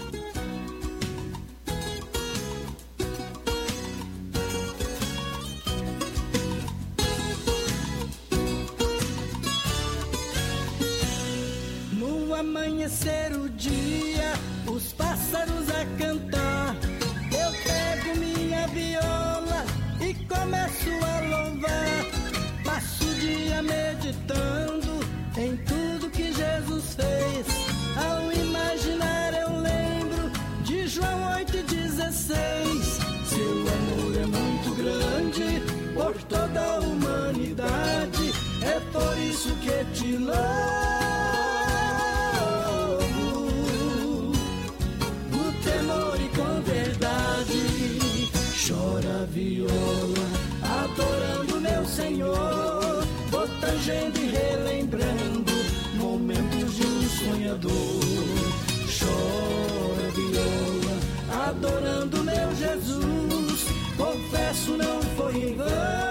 Adorando 61.47 62.23
meu 62.23 62.55
Jesus. 62.55 63.65
Confesso, 63.97 64.77
não 64.77 65.01
foi 65.15 65.35
em 65.35 65.55
vão. 65.55 66.04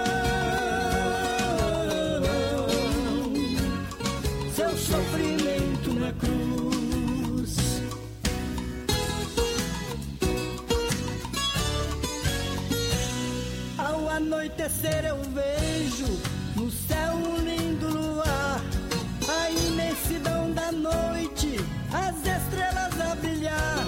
Anoitecer 14.45 15.05
eu 15.05 15.17
vejo 15.33 16.05
no 16.55 16.69
céu 16.69 17.13
um 17.15 17.37
lindo 17.37 17.89
luar, 17.89 18.61
a 19.27 19.49
imensidão 19.49 20.51
da 20.51 20.71
noite, 20.71 21.59
as 21.91 22.15
estrelas 22.17 23.01
a 23.01 23.15
brilhar. 23.15 23.85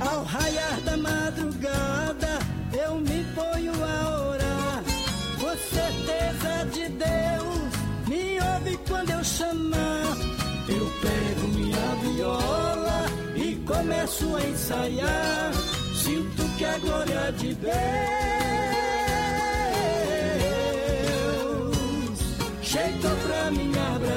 Ao 0.00 0.24
raiar 0.24 0.80
da 0.80 0.96
madrugada, 0.96 2.38
eu 2.72 2.96
me 2.96 3.24
ponho 3.34 3.72
a 3.72 4.28
orar, 4.30 4.82
com 5.40 5.56
certeza 5.56 6.66
de 6.72 6.88
Deus, 6.88 8.08
me 8.08 8.40
ouve 8.40 8.76
quando 8.88 9.10
eu 9.10 9.22
chamar. 9.22 10.16
Eu 10.68 10.90
pego 11.00 11.48
minha 11.48 11.94
viola 12.02 13.04
e 13.36 13.54
começo 13.64 14.36
a 14.36 14.42
ensaiar. 14.42 15.52
Sinto 15.94 16.42
que 16.58 16.64
a 16.64 16.78
glória 16.78 17.32
de 17.32 17.54
Deus 17.54 18.24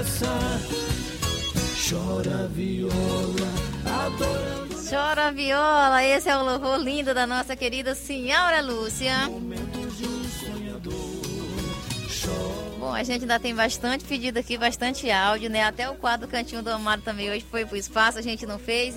abraçar. 0.08 0.60
Chora 1.90 2.48
viola, 2.48 2.92
adorando. 3.86 4.76
Chora 4.90 5.32
viola, 5.32 6.04
esse 6.04 6.30
é 6.30 6.38
o 6.38 6.44
louvor 6.44 6.78
lindo 6.80 7.14
da 7.14 7.28
nossa 7.28 7.56
querida 7.56 7.94
senhora 7.94 8.62
Lúcia. 8.62 9.14
Bom, 12.88 12.94
a 12.94 13.04
gente 13.04 13.24
ainda 13.24 13.38
tem 13.38 13.54
bastante 13.54 14.06
pedido 14.06 14.40
aqui, 14.40 14.58
bastante 14.58 15.12
áudio, 15.12 15.50
né? 15.50 15.62
Até 15.62 15.90
o 15.90 15.96
quadro 15.96 16.26
Cantinho 16.26 16.64
do 16.64 16.70
Amado 16.70 17.02
também 17.02 17.30
hoje 17.30 17.46
foi 17.52 17.66
pro 17.66 17.76
espaço, 17.76 18.18
a 18.18 18.22
gente 18.22 18.46
não 18.46 18.58
fez, 18.58 18.96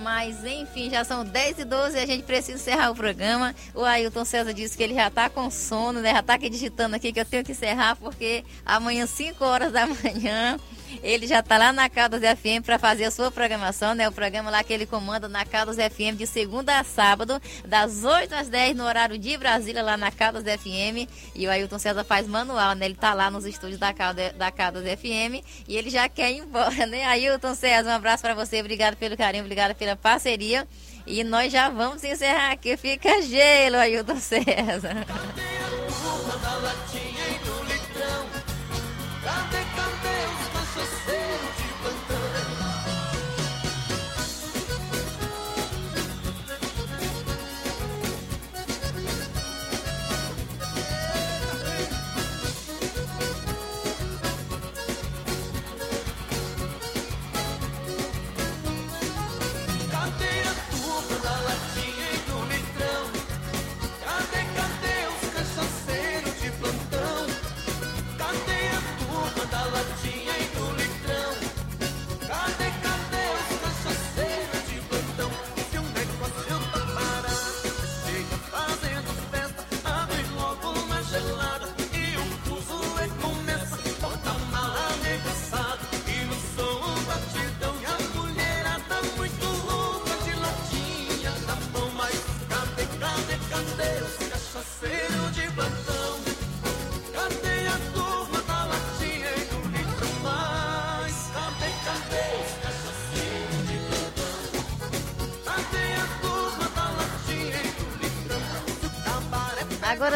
mas 0.00 0.44
enfim, 0.44 0.88
já 0.88 1.02
são 1.02 1.24
10 1.24 1.58
e 1.58 1.64
12 1.64 1.96
e 1.96 2.00
a 2.00 2.06
gente 2.06 2.22
precisa 2.22 2.56
encerrar 2.56 2.92
o 2.92 2.94
programa. 2.94 3.52
O 3.74 3.82
Ailton 3.82 4.24
César 4.24 4.54
disse 4.54 4.76
que 4.76 4.82
ele 4.84 4.94
já 4.94 5.10
tá 5.10 5.28
com 5.28 5.50
sono, 5.50 5.98
né? 5.98 6.12
Já 6.12 6.22
tá 6.22 6.34
aqui 6.34 6.48
digitando 6.48 6.94
aqui 6.94 7.12
que 7.12 7.18
eu 7.18 7.24
tenho 7.24 7.42
que 7.42 7.50
encerrar 7.50 7.96
porque 7.96 8.44
amanhã, 8.64 9.06
5 9.08 9.44
horas 9.44 9.72
da 9.72 9.88
manhã, 9.90 10.56
ele 11.02 11.26
já 11.26 11.42
tá 11.42 11.56
lá 11.58 11.72
na 11.72 11.88
Caldas 11.88 12.20
FM 12.20 12.64
para 12.64 12.78
fazer 12.78 13.04
a 13.04 13.10
sua 13.10 13.30
programação, 13.30 13.94
né? 13.94 14.08
O 14.08 14.12
programa 14.12 14.50
lá 14.50 14.62
que 14.64 14.72
ele 14.72 14.86
comanda 14.86 15.28
na 15.28 15.44
Caldas 15.44 15.76
FM 15.76 16.16
de 16.16 16.26
segunda 16.26 16.78
a 16.78 16.84
sábado, 16.84 17.40
das 17.66 18.04
8 18.04 18.34
às 18.34 18.48
10 18.48 18.76
no 18.76 18.84
horário 18.84 19.18
de 19.18 19.36
Brasília, 19.36 19.82
lá 19.82 19.96
na 19.96 20.10
Caldas 20.10 20.42
FM. 20.42 21.08
E 21.34 21.46
o 21.46 21.50
Ailton 21.50 21.78
César 21.78 22.04
faz 22.04 22.26
manual, 22.26 22.74
né? 22.74 22.86
Ele 22.86 22.94
tá 22.94 23.14
lá 23.14 23.30
nos 23.30 23.44
estúdios 23.44 23.78
da 23.78 23.92
Caldas, 23.92 24.32
da 24.32 24.50
Caldas 24.50 24.84
FM 24.84 25.44
e 25.68 25.76
ele 25.76 25.90
já 25.90 26.08
quer 26.08 26.30
ir 26.32 26.38
embora, 26.38 26.86
né? 26.86 27.04
Ailton 27.04 27.54
César, 27.54 27.90
um 27.90 27.94
abraço 27.94 28.22
para 28.22 28.34
você, 28.34 28.60
obrigado 28.60 28.96
pelo 28.96 29.16
carinho, 29.16 29.44
obrigado 29.44 29.74
pela 29.74 29.96
parceria. 29.96 30.66
E 31.06 31.24
nós 31.24 31.52
já 31.52 31.68
vamos 31.68 32.04
encerrar 32.04 32.52
aqui. 32.52 32.76
Fica 32.76 33.22
gelo, 33.22 33.76
Ailton 33.76 34.16
César. 34.16 35.06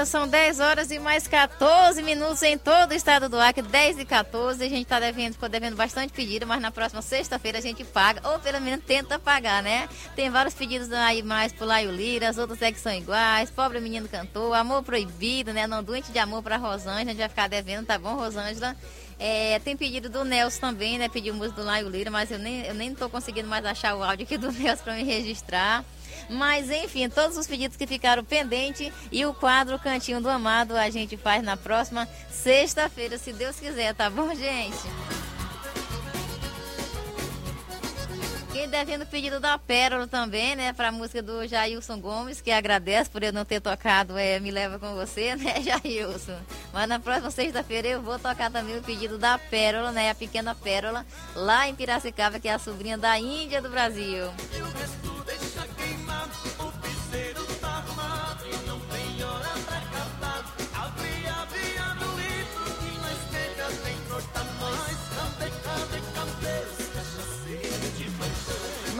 São 0.07 0.27
10 0.29 0.61
horas 0.61 0.91
e 0.91 0.99
mais 0.99 1.27
14 1.27 2.03
minutos 2.03 2.43
em 2.43 2.57
todo 2.57 2.93
o 2.93 2.95
estado 2.95 3.29
do 3.29 3.39
Acre, 3.39 3.63
10 3.63 3.99
e 3.99 4.05
14. 4.05 4.63
A 4.63 4.69
gente 4.69 4.87
tá 4.87 5.01
devendo, 5.01 5.35
ficou 5.35 5.49
devendo 5.49 5.77
bastante 5.77 6.13
pedido, 6.13 6.47
mas 6.47 6.61
na 6.61 6.71
próxima 6.71 7.03
sexta-feira 7.03 7.59
a 7.59 7.61
gente 7.61 7.85
paga, 7.85 8.27
ou 8.29 8.39
pelo 8.39 8.61
menos 8.61 8.85
tenta 8.85 9.19
pagar, 9.19 9.63
né? 9.63 9.89
Tem 10.15 10.31
vários 10.31 10.55
pedidos 10.55 10.91
aí 10.93 11.23
mais 11.23 11.53
por 11.53 11.67
Laio 11.67 11.91
Lira, 11.91 12.29
as 12.29 12.39
outras 12.39 12.63
é 12.63 12.71
que 12.73 12.81
são 12.81 12.93
iguais. 12.93 13.51
Pobre 13.51 13.81
menino 13.81 14.09
cantor, 14.09 14.55
amor 14.55 14.83
proibido, 14.83 15.53
né? 15.53 15.67
Não 15.67 15.83
doente 15.83 16.13
de 16.13 16.19
amor 16.19 16.43
pra 16.43 16.57
Rosângela, 16.57 17.01
a 17.01 17.05
gente 17.05 17.19
vai 17.19 17.29
ficar 17.29 17.49
devendo, 17.49 17.87
tá 17.87 17.99
bom, 17.99 18.15
Rosângela? 18.15 18.77
É, 19.19 19.59
tem 19.61 19.77
pedido 19.77 20.09
do 20.09 20.25
Nelson 20.25 20.61
também, 20.61 20.99
né? 20.99 21.09
Pediu 21.09 21.35
música 21.35 21.61
do 21.61 21.67
Laio 21.67 21.89
Lira, 21.89 22.11
mas 22.11 22.31
eu 22.31 22.39
nem, 22.39 22.67
eu 22.67 22.75
nem 22.75 22.95
tô 22.95 23.09
conseguindo 23.09 23.49
mais 23.49 23.65
achar 23.65 23.97
o 23.97 24.03
áudio 24.03 24.25
aqui 24.25 24.37
do 24.37 24.53
Nelson 24.53 24.85
pra 24.85 24.95
me 24.95 25.05
registrar. 25.05 25.85
Mas 26.29 26.71
enfim, 26.71 27.09
todos 27.09 27.37
os 27.37 27.47
pedidos 27.47 27.77
que 27.77 27.87
ficaram 27.87 28.25
pendentes 28.25 28.93
e 29.13 29.25
o 29.25 29.33
quadro 29.33 29.79
Cantinho 29.79 30.21
do 30.21 30.29
Amado 30.29 30.77
a 30.77 30.91
gente 30.91 31.17
faz 31.17 31.43
na 31.43 31.57
próxima 31.57 32.09
sexta-feira, 32.31 33.17
se 33.17 33.33
Deus 33.33 33.59
quiser, 33.59 33.95
tá 33.95 34.11
bom, 34.11 34.35
gente? 34.35 34.77
Quem 38.57 38.71
devendo 38.71 39.03
o 39.03 39.07
pedido 39.07 39.39
da 39.39 39.59
Pérola 39.59 40.07
também, 40.07 40.57
né? 40.57 40.73
Pra 40.73 40.91
música 40.91 41.23
do 41.23 41.47
Jailson 41.47 42.01
Gomes, 42.01 42.41
que 42.41 42.51
agradece 42.51 43.11
por 43.11 43.23
eu 43.23 43.31
não 43.31 43.45
ter 43.45 43.61
tocado 43.61 44.17
é, 44.17 44.41
Me 44.41 44.51
Leva 44.51 44.79
Com 44.79 44.95
Você, 44.95 45.37
né, 45.37 45.57
Jailson? 45.61 46.39
Mas 46.73 46.89
na 46.89 46.99
próxima 46.99 47.31
sexta-feira 47.31 47.87
eu 47.87 48.01
vou 48.01 48.19
tocar 48.19 48.51
também 48.51 48.79
o 48.79 48.83
pedido 48.83 49.19
da 49.19 49.37
Pérola, 49.37 49.93
né? 49.93 50.09
A 50.09 50.15
pequena 50.15 50.55
Pérola, 50.55 51.05
lá 51.35 51.69
em 51.69 51.75
Piracicaba, 51.75 52.41
que 52.41 52.49
é 52.49 52.55
a 52.55 52.59
sobrinha 52.59 52.97
da 52.97 53.19
Índia 53.19 53.61
do 53.61 53.69
Brasil. 53.69 54.25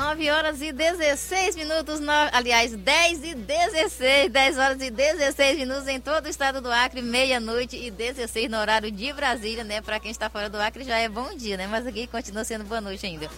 9 0.07 0.31
horas 0.31 0.63
e 0.63 0.71
16 0.71 1.57
minutos, 1.57 1.99
no... 1.99 2.13
aliás, 2.31 2.73
10 2.73 3.25
e 3.25 3.35
16, 3.35 4.31
10 4.31 4.57
horas 4.57 4.81
e 4.81 4.89
16 4.89 5.59
minutos 5.59 5.89
em 5.89 6.01
todo 6.01 6.27
o 6.27 6.29
estado 6.29 6.61
do 6.61 6.71
Acre, 6.71 7.03
meia-noite 7.03 7.77
e 7.77 7.91
16 7.91 8.49
no 8.49 8.57
horário 8.57 8.89
de 8.89 9.13
Brasília, 9.13 9.65
né? 9.65 9.81
Para 9.81 9.99
quem 9.99 10.13
está 10.13 10.31
fora 10.31 10.49
do 10.49 10.61
Acre 10.61 10.85
já 10.85 10.97
é 10.97 11.09
bom 11.09 11.35
dia, 11.35 11.57
né? 11.57 11.67
Mas 11.67 11.89
aqui 11.89 12.07
continua 12.07 12.45
sendo 12.45 12.63
boa 12.63 12.81
noite 12.81 13.05
ainda. 13.05 13.29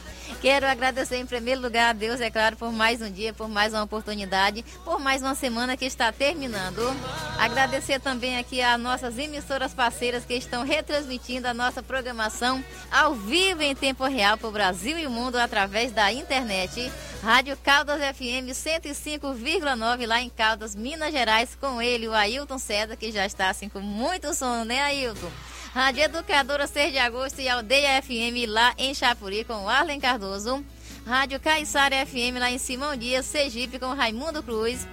Quero 0.40 0.66
agradecer 0.66 1.16
em 1.16 1.26
primeiro 1.26 1.60
lugar 1.60 1.90
a 1.90 1.92
Deus, 1.92 2.20
é 2.20 2.30
claro, 2.30 2.56
por 2.56 2.72
mais 2.72 3.02
um 3.02 3.10
dia, 3.10 3.32
por 3.32 3.48
mais 3.48 3.72
uma 3.72 3.82
oportunidade, 3.82 4.64
por 4.84 5.00
mais 5.00 5.20
uma 5.22 5.34
semana 5.34 5.76
que 5.76 5.84
está 5.84 6.12
terminando. 6.12 6.82
Agradecer 7.38 8.00
também 8.00 8.38
aqui 8.38 8.62
a 8.62 8.78
nossas 8.78 9.18
emissoras 9.18 9.74
parceiras 9.74 10.24
que 10.24 10.34
estão 10.34 10.64
retransmitindo 10.64 11.48
a 11.48 11.54
nossa 11.54 11.82
programação 11.82 12.64
ao 12.90 13.14
vivo 13.14 13.62
em 13.62 13.74
tempo 13.74 14.04
real 14.04 14.38
para 14.38 14.48
o 14.48 14.52
Brasil 14.52 14.98
e 14.98 15.06
o 15.06 15.10
mundo 15.10 15.36
através 15.36 15.92
da 15.92 16.12
internet. 16.12 16.90
Rádio 17.22 17.56
Caldas 17.64 18.00
FM 18.16 18.52
105,9 18.52 20.06
lá 20.06 20.20
em 20.20 20.30
Caldas, 20.30 20.76
Minas 20.76 21.12
Gerais, 21.12 21.56
com 21.60 21.82
ele, 21.82 22.06
o 22.06 22.14
Ailton 22.14 22.58
César, 22.58 22.96
que 22.96 23.10
já 23.10 23.26
está 23.26 23.50
assim 23.50 23.68
com 23.68 23.80
muito 23.80 24.32
sono, 24.34 24.64
né, 24.64 24.80
Ailton? 24.82 25.30
Rádio 25.74 26.02
Educadora 26.02 26.66
6 26.66 26.92
de 26.92 26.98
Agosto 26.98 27.40
e 27.40 27.48
Aldeia 27.48 28.02
FM 28.02 28.48
lá 28.48 28.74
em 28.78 28.94
Chapuri, 28.94 29.44
com 29.44 29.68
Arlen 29.68 30.00
Cardoso. 30.00 30.64
Rádio 31.06 31.38
Caiçara 31.40 32.04
FM 32.04 32.38
lá 32.38 32.50
em 32.50 32.58
Simão 32.58 32.96
Dias, 32.96 33.26
Sergipe, 33.26 33.78
com 33.78 33.94
Raimundo 33.94 34.42
Cruz. 34.42 34.86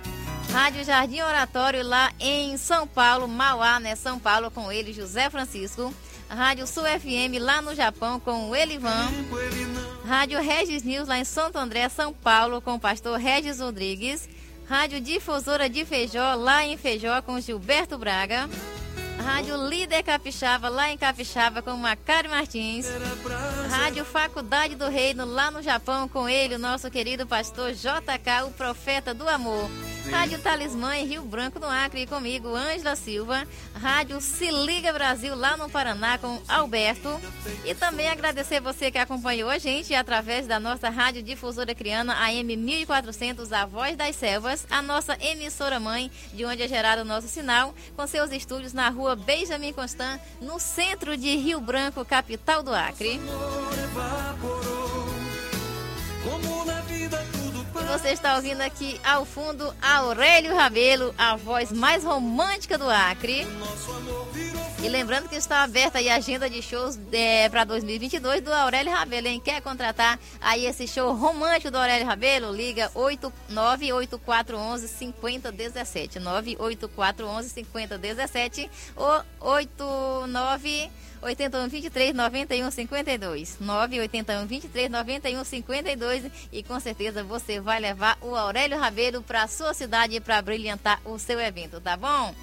Rádio 0.52 0.84
Jardim 0.84 1.22
Oratório 1.22 1.84
lá 1.84 2.12
em 2.20 2.56
São 2.58 2.88
Paulo, 2.88 3.28
Mauá, 3.28 3.80
né? 3.80 3.96
São 3.96 4.20
Paulo, 4.20 4.52
com 4.52 4.72
ele, 4.72 4.94
José 4.94 5.30
Francisco. 5.30 5.94
Rádio 6.30 6.68
Sul 6.68 6.84
FM 6.84 7.40
lá 7.40 7.62
no 7.62 7.76
Japão 7.76 8.20
com 8.20 8.50
o 8.50 8.56
Elivan. 8.56 9.10
Rádio 10.06 10.40
Regis 10.42 10.84
News 10.84 11.08
lá 11.08 11.18
em 11.18 11.26
Santo 11.26 11.58
André, 11.58 11.88
São 11.90 12.14
Paulo 12.14 12.62
com 12.62 12.76
o 12.76 12.80
pastor 12.80 13.18
Regis 13.18 13.60
Rodrigues. 13.60 14.28
Rádio 14.68 15.00
Difusora 15.00 15.70
de 15.70 15.86
Feijó 15.86 16.36
lá 16.36 16.66
em 16.66 16.78
Feijó 16.78 17.22
com 17.22 17.40
Gilberto 17.40 17.98
Braga. 17.98 18.50
Rádio 19.24 19.56
Líder 19.68 20.04
Capixaba, 20.04 20.70
lá 20.70 20.92
em 20.92 20.98
Capixaba, 20.98 21.62
com 21.62 21.76
Macário 21.76 22.30
Martins. 22.30 22.88
Rádio 23.70 24.06
Faculdade 24.06 24.76
do 24.76 24.88
Reino, 24.88 25.26
lá 25.26 25.50
no 25.50 25.62
Japão, 25.62 26.08
com 26.08 26.28
ele, 26.28 26.56
o 26.56 26.60
nosso 26.60 26.90
querido 26.92 27.26
pastor 27.26 27.72
JK, 27.74 28.46
o 28.48 28.52
profeta 28.52 29.14
do 29.14 29.28
amor. 29.28 29.70
Rádio 30.10 30.40
Talismã, 30.40 30.96
em 30.96 31.06
Rio 31.06 31.24
Branco, 31.24 31.60
no 31.60 31.68
Acre, 31.68 32.06
comigo, 32.06 32.56
Ângela 32.56 32.96
Silva. 32.96 33.48
Rádio 33.74 34.22
Se 34.22 34.50
Liga 34.50 34.94
Brasil, 34.94 35.36
lá 35.36 35.58
no 35.58 35.70
Paraná, 35.70 36.18
com 36.18 36.42
Alberto. 36.48 37.20
E 37.64 37.74
também 37.74 38.08
agradecer 38.08 38.60
você 38.60 38.92
que 38.92 38.98
acompanhou 38.98 39.50
a 39.50 39.58
gente 39.58 39.94
através 39.94 40.48
da 40.48 40.60
nossa 40.60 40.90
Rádio 40.90 41.24
Difusora 41.24 41.76
Criana, 41.76 42.16
AM 42.24 42.56
1400, 42.56 43.52
A 43.52 43.66
Voz 43.66 43.96
das 43.98 44.16
Selvas, 44.16 44.66
a 44.70 44.82
nossa 44.82 45.18
emissora 45.20 45.80
mãe, 45.80 46.12
de 46.34 46.46
onde 46.46 46.64
é 46.64 46.68
gerado 46.68 47.02
o 47.02 47.06
nosso 47.06 47.28
sinal, 47.28 47.74
com 47.96 48.08
seus 48.08 48.32
estúdios 48.32 48.74
na 48.74 48.90
rua 48.90 49.16
Benjamin 49.16 49.74
Constant, 49.74 50.20
no 50.42 50.60
centro 50.60 51.18
de 51.18 51.36
Rio 51.36 51.60
Branco, 51.60 52.06
capital 52.06 52.64
do 52.64 52.74
Acre. 52.74 53.20
Você 57.98 58.10
está 58.10 58.36
ouvindo 58.36 58.60
aqui 58.60 59.00
ao 59.06 59.24
fundo 59.24 59.74
Aurélio 59.82 60.54
Rabelo, 60.54 61.16
a 61.18 61.38
voz 61.38 61.72
mais 61.72 62.04
romântica 62.04 62.78
do 62.78 62.90
Acre. 62.90 63.48
E 64.86 64.88
lembrando 64.88 65.28
que 65.28 65.36
está 65.36 65.64
aberta 65.64 65.98
a 65.98 66.16
agenda 66.16 66.48
de 66.48 66.62
shows 66.62 67.00
é, 67.12 67.50
para 67.50 67.64
2022 67.64 68.44
do 68.44 68.54
Aurélio 68.54 68.94
Rabelo, 68.94 69.26
hein? 69.26 69.42
Quer 69.44 69.60
contratar 69.60 70.20
aí 70.40 70.68
esse 70.68 70.88
show 70.88 71.12
romântico 71.12 71.72
do 71.72 71.78
Aurélio 71.80 72.06
Rabelo? 72.06 72.56
Liga 72.56 72.92
98411 72.94 74.88
5017. 74.88 76.20
98411 76.20 77.50
5017 77.50 78.70
ou 78.96 79.24
89 79.40 80.92
81 81.20 81.68
23 81.68 82.14
91 82.14 82.70
52. 82.70 83.58
981 83.60 84.46
23 84.46 84.92
91 84.92 85.44
52. 85.44 86.32
E 86.52 86.62
com 86.62 86.80
certeza 86.80 87.24
você 87.24 87.60
vai 87.60 87.80
levar 87.80 88.20
o 88.22 88.36
Aurélio 88.36 88.78
Rabelo 88.78 89.24
para 89.24 89.48
sua 89.48 89.74
cidade 89.74 90.20
para 90.20 90.40
brilhantar 90.44 91.02
o 91.04 91.18
seu 91.18 91.40
evento, 91.40 91.82
tá 91.82 91.98
bom? 91.98 92.36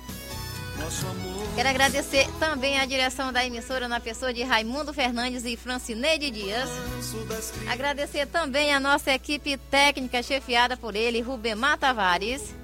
Quero 1.55 1.69
agradecer 1.69 2.27
também 2.39 2.79
a 2.79 2.87
direção 2.87 3.33
da 3.33 3.45
emissora 3.45 3.87
na 3.87 4.01
pessoa 4.01 4.33
de 4.33 4.43
Raimundo 4.43 4.93
Fernandes 4.93 5.45
e 5.45 5.57
Francineide 5.57 6.31
Dias. 6.31 6.69
Agradecer 7.71 8.27
também 8.27 8.73
a 8.73 8.81
nossa 8.81 9.13
equipe 9.13 9.57
técnica 9.57 10.23
chefiada 10.23 10.77
por 10.77 10.97
ele, 10.97 11.21
Rubemar 11.21 11.77
Tavares. 11.79 12.55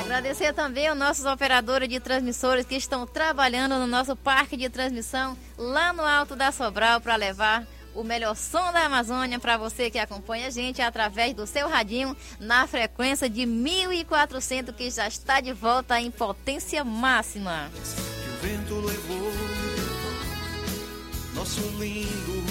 Agradecer 0.00 0.52
também 0.52 0.86
aos 0.86 0.98
nossos 0.98 1.24
operadores 1.24 1.88
de 1.88 2.00
transmissores 2.00 2.64
que 2.64 2.76
estão 2.76 3.06
trabalhando 3.06 3.78
no 3.78 3.86
nosso 3.86 4.16
parque 4.16 4.56
de 4.56 4.68
transmissão 4.68 5.36
lá 5.56 5.92
no 5.92 6.02
alto 6.02 6.34
da 6.36 6.52
Sobral 6.52 7.00
para 7.00 7.16
levar 7.16 7.66
o 7.94 8.02
melhor 8.02 8.34
som 8.34 8.72
da 8.72 8.86
Amazônia 8.86 9.38
para 9.38 9.56
você 9.56 9.90
que 9.90 9.98
acompanha 9.98 10.46
a 10.46 10.50
gente 10.50 10.80
através 10.80 11.34
do 11.34 11.46
seu 11.46 11.68
radinho 11.68 12.16
na 12.40 12.66
frequência 12.66 13.28
de 13.28 13.46
1400 13.46 14.74
que 14.74 14.90
já 14.90 15.06
está 15.06 15.40
de 15.40 15.52
volta 15.52 16.00
em 16.00 16.10
potência 16.10 16.84
máxima. 16.84 17.70
O 17.74 18.46
vento 18.46 18.74
levou 18.74 19.32
nosso 21.34 21.60
lindo 21.78 22.41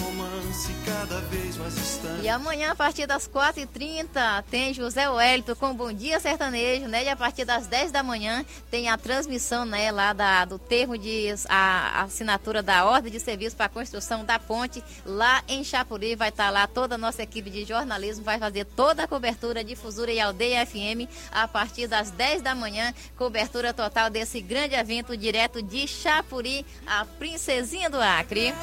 cada 0.85 1.19
vez 1.21 1.57
mais 1.57 1.73
distante. 1.75 2.21
E 2.21 2.29
amanhã, 2.29 2.71
a 2.71 2.75
partir 2.75 3.07
das 3.07 3.27
4h30, 3.27 4.43
tem 4.49 4.73
José 4.73 5.09
Wellington 5.09 5.55
com 5.55 5.73
Bom 5.73 5.91
Dia 5.91 6.19
Sertanejo, 6.19 6.87
né? 6.87 7.03
E 7.05 7.09
a 7.09 7.15
partir 7.15 7.45
das 7.45 7.67
10 7.67 7.91
da 7.91 8.03
manhã 8.03 8.45
tem 8.69 8.87
a 8.87 8.97
transmissão, 8.97 9.65
né, 9.65 9.91
lá 9.91 10.13
da, 10.13 10.45
do 10.45 10.59
termo 10.59 10.97
de 10.97 11.33
a, 11.49 11.99
a 11.99 12.01
assinatura 12.03 12.61
da 12.61 12.85
ordem 12.85 13.11
de 13.11 13.19
serviço 13.19 13.55
para 13.55 13.65
a 13.65 13.69
construção 13.69 14.23
da 14.23 14.37
ponte 14.37 14.83
lá 15.05 15.43
em 15.47 15.63
Chapuri. 15.63 16.15
Vai 16.15 16.29
estar 16.29 16.49
lá 16.49 16.67
toda 16.67 16.95
a 16.95 16.97
nossa 16.97 17.23
equipe 17.23 17.49
de 17.49 17.65
jornalismo, 17.65 18.23
vai 18.23 18.37
fazer 18.37 18.65
toda 18.65 19.03
a 19.03 19.07
cobertura, 19.07 19.63
difusora 19.63 20.11
e 20.11 20.19
aldeia 20.19 20.65
FM 20.65 21.09
a 21.31 21.47
partir 21.47 21.87
das 21.87 22.11
10 22.11 22.41
da 22.41 22.53
manhã. 22.53 22.93
Cobertura 23.17 23.73
total 23.73 24.09
desse 24.09 24.39
grande 24.41 24.75
evento 24.75 25.17
direto 25.17 25.61
de 25.61 25.87
Chapuri, 25.87 26.65
a 26.85 27.05
Princesinha 27.05 27.89
do 27.89 27.99
Acre. 27.99 28.53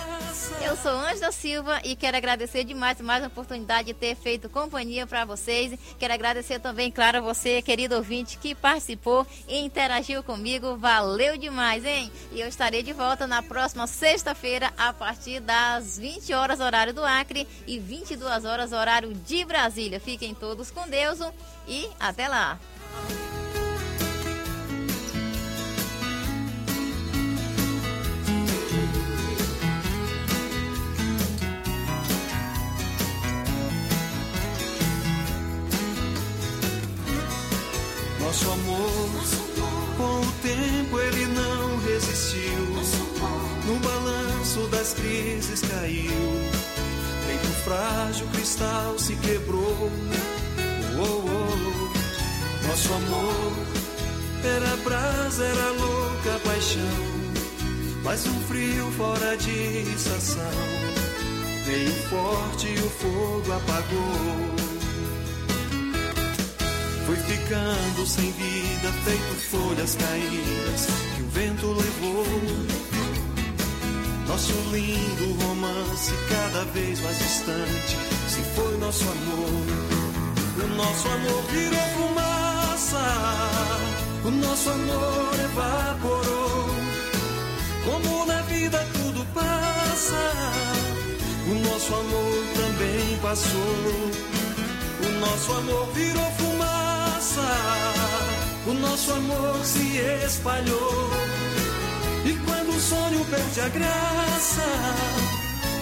Eu 0.64 0.76
sou 0.76 0.92
Ângela 0.92 1.32
Silva 1.32 1.80
quero 1.97 2.16
agradecer 2.16 2.64
demais 2.64 3.01
mais 3.01 3.22
uma 3.22 3.28
oportunidade 3.28 3.89
de 3.89 3.95
ter 3.95 4.14
feito 4.14 4.49
companhia 4.49 5.07
para 5.07 5.24
vocês. 5.24 5.78
Quero 5.99 6.12
agradecer 6.12 6.59
também, 6.59 6.91
claro, 6.91 7.18
a 7.18 7.20
você, 7.20 7.62
querido 7.62 7.97
ouvinte, 7.97 8.39
que 8.39 8.55
participou 8.55 9.26
e 9.47 9.59
interagiu 9.59 10.22
comigo. 10.22 10.76
Valeu 10.76 11.36
demais, 11.36 11.84
hein? 11.84 12.11
E 12.32 12.41
eu 12.41 12.49
estarei 12.49 12.82
de 12.82 12.93
volta 12.93 13.26
na 13.26 13.43
próxima 13.43 13.86
sexta-feira, 13.86 14.72
a 14.76 14.93
partir 14.93 15.41
das 15.41 15.99
20 15.99 16.32
horas, 16.32 16.61
horário 16.61 16.95
do 16.95 17.05
Acre, 17.05 17.47
e 17.66 17.78
22 17.78 18.45
horas, 18.45 18.72
horário 18.72 19.14
de 19.14 19.45
Brasília. 19.45 20.01
Fiquem 20.01 20.34
todos 20.34 20.70
com 20.70 20.89
Deus 20.89 21.18
e 21.66 21.89
até 21.99 22.28
lá! 22.28 22.59
Tempo 40.43 40.99
ele 41.01 41.26
não 41.26 41.78
resistiu. 41.80 42.39
No 43.66 43.78
balanço 43.80 44.66
das 44.68 44.95
crises 44.95 45.61
caiu. 45.61 46.11
Feito 47.26 47.49
frágil 47.64 48.26
cristal 48.28 48.99
se 48.99 49.14
quebrou. 49.16 49.91
Oh, 50.97 51.03
oh, 51.03 51.26
oh. 51.26 52.66
Nosso 52.66 52.93
amor 52.93 53.53
era 54.45 54.76
brasa, 54.84 55.45
era 55.45 55.70
louca 55.72 56.41
paixão. 56.45 57.18
Mas 58.03 58.26
um 58.26 58.41
frio 58.43 58.91
fora 58.93 59.36
de 59.36 59.82
estação. 59.95 60.51
Veio 61.66 61.93
forte 62.09 62.68
e 62.68 62.78
o 62.78 62.91
fogo 62.91 63.53
apagou. 63.53 64.78
Foi 67.09 67.16
ficando 67.16 68.06
sem 68.06 68.30
vida, 68.32 68.92
feito 69.02 69.34
folhas 69.50 69.94
caídas 69.94 70.86
que 71.16 71.22
o 71.22 71.28
vento 71.30 71.66
levou. 71.68 72.26
Nosso 74.26 74.52
lindo 74.70 75.42
romance, 75.42 76.12
cada 76.28 76.64
vez 76.66 77.00
mais 77.00 77.18
distante, 77.18 77.96
se 78.28 78.42
foi 78.54 78.76
nosso 78.76 79.04
amor. 79.04 79.64
O 80.62 80.76
nosso 80.76 81.09
amor 81.09 81.42
virou 81.44 81.80
fumaça, 81.96 83.00
o 84.26 84.30
nosso 84.30 84.68
amor 84.68 85.34
evaporou. 85.44 86.68
Como 87.86 88.26
na 88.26 88.42
vida 88.42 88.86
tudo 88.92 89.26
passa, 89.32 90.32
o 91.46 91.54
nosso 91.70 91.94
amor 91.94 92.44
também 92.54 93.18
passou. 93.22 94.38
O 95.07 95.20
nosso 95.20 95.53
amor 95.53 95.88
virou 95.92 96.30
fumaça, 96.32 97.49
o 98.66 98.72
nosso 98.74 99.12
amor 99.12 99.64
se 99.64 99.99
espalhou. 100.26 101.11
E 102.24 102.32
quando 102.44 102.70
o 102.76 102.80
sonho 102.80 103.24
perde 103.26 103.61
a 103.61 103.68
graça, 103.68 104.64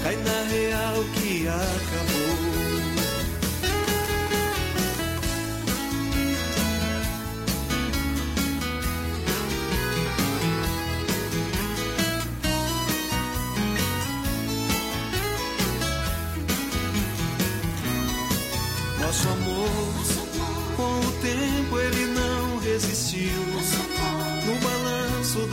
cai 0.02 0.16
na 0.16 0.42
real 0.50 1.04
que 1.14 1.48
acabou. 1.48 2.95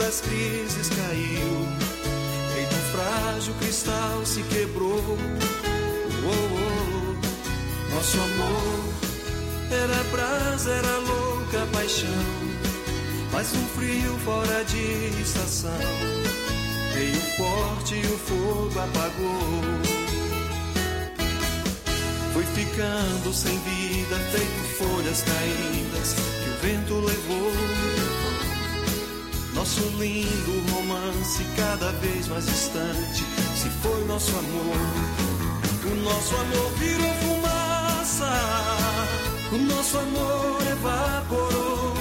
Das 0.04 0.20
crises 0.20 0.90
caiu. 0.90 1.66
Feito 2.52 2.74
frágil 2.92 3.54
cristal 3.54 4.26
se 4.26 4.42
quebrou. 4.42 5.00
Oh, 6.22 6.30
oh, 6.30 6.60
oh. 6.60 7.94
Nosso 7.94 8.18
amor 8.20 8.84
era 9.70 10.04
brasa, 10.10 10.70
era 10.72 10.98
louca 10.98 11.66
paixão. 11.72 12.08
Mas 13.32 13.52
um 13.54 13.66
frio 13.68 14.18
fora 14.24 14.64
de 14.64 15.20
estação 15.20 15.70
Veio 16.92 17.20
forte 17.36 17.96
e 17.96 18.06
o 18.06 18.18
fogo 18.18 18.78
apagou 18.78 19.60
Foi 22.32 22.44
ficando 22.44 23.34
sem 23.34 23.58
vida 23.58 24.16
Feito 24.30 24.78
folhas 24.78 25.24
caídas 25.24 26.14
Que 26.14 26.50
o 26.50 26.54
vento 26.62 26.94
levou 26.94 28.03
Nosso 29.64 29.80
lindo 29.98 30.72
romance 30.74 31.42
Cada 31.56 31.90
vez 31.92 32.28
mais 32.28 32.44
distante 32.44 33.24
Se 33.56 33.70
foi 33.80 34.04
nosso 34.04 34.30
amor 34.36 34.76
O 35.90 35.94
nosso 36.02 36.36
amor 36.36 36.70
virou 36.72 37.14
fumaça 37.14 38.30
O 39.50 39.56
nosso 39.56 39.96
amor 39.96 40.58
evaporou 40.70 41.94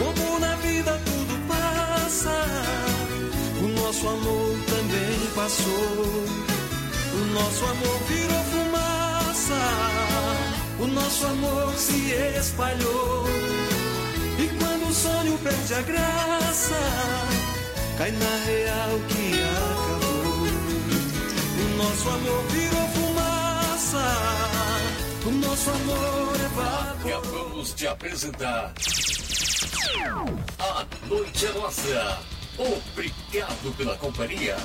como 0.00 0.40
na 0.40 0.56
vida 0.56 0.98
tudo 1.04 1.46
passa, 1.46 2.42
o 3.62 3.68
nosso 3.82 4.08
amor 4.08 4.56
também 4.66 5.30
passou. 5.34 6.24
O 7.12 7.34
nosso 7.34 7.64
amor 7.66 8.00
virou 8.08 8.44
fumaça, 8.44 9.60
o 10.78 10.86
nosso 10.86 11.26
amor 11.26 11.74
se 11.76 12.12
espalhou. 12.38 13.59
E 15.00 15.02
sonho 15.02 15.38
perde 15.38 15.72
a 15.72 15.80
graça, 15.80 16.78
cai 17.96 18.10
na 18.10 18.36
real 18.44 19.00
que 19.08 19.40
acabou. 19.40 20.44
O 21.56 21.76
nosso 21.78 22.08
amor 22.10 22.44
virou 22.48 22.88
fumaça, 22.88 24.04
o 25.24 25.30
nosso 25.30 25.70
amor 25.70 26.34
evaporou. 26.44 27.18
Acabamos 27.18 27.74
de 27.74 27.86
apresentar 27.86 28.74
A 30.58 30.86
Noite 31.06 31.46
é 31.46 31.52
Nossa. 31.52 32.18
Obrigado 32.58 33.76
pela 33.78 33.96
companhia. 33.96 34.58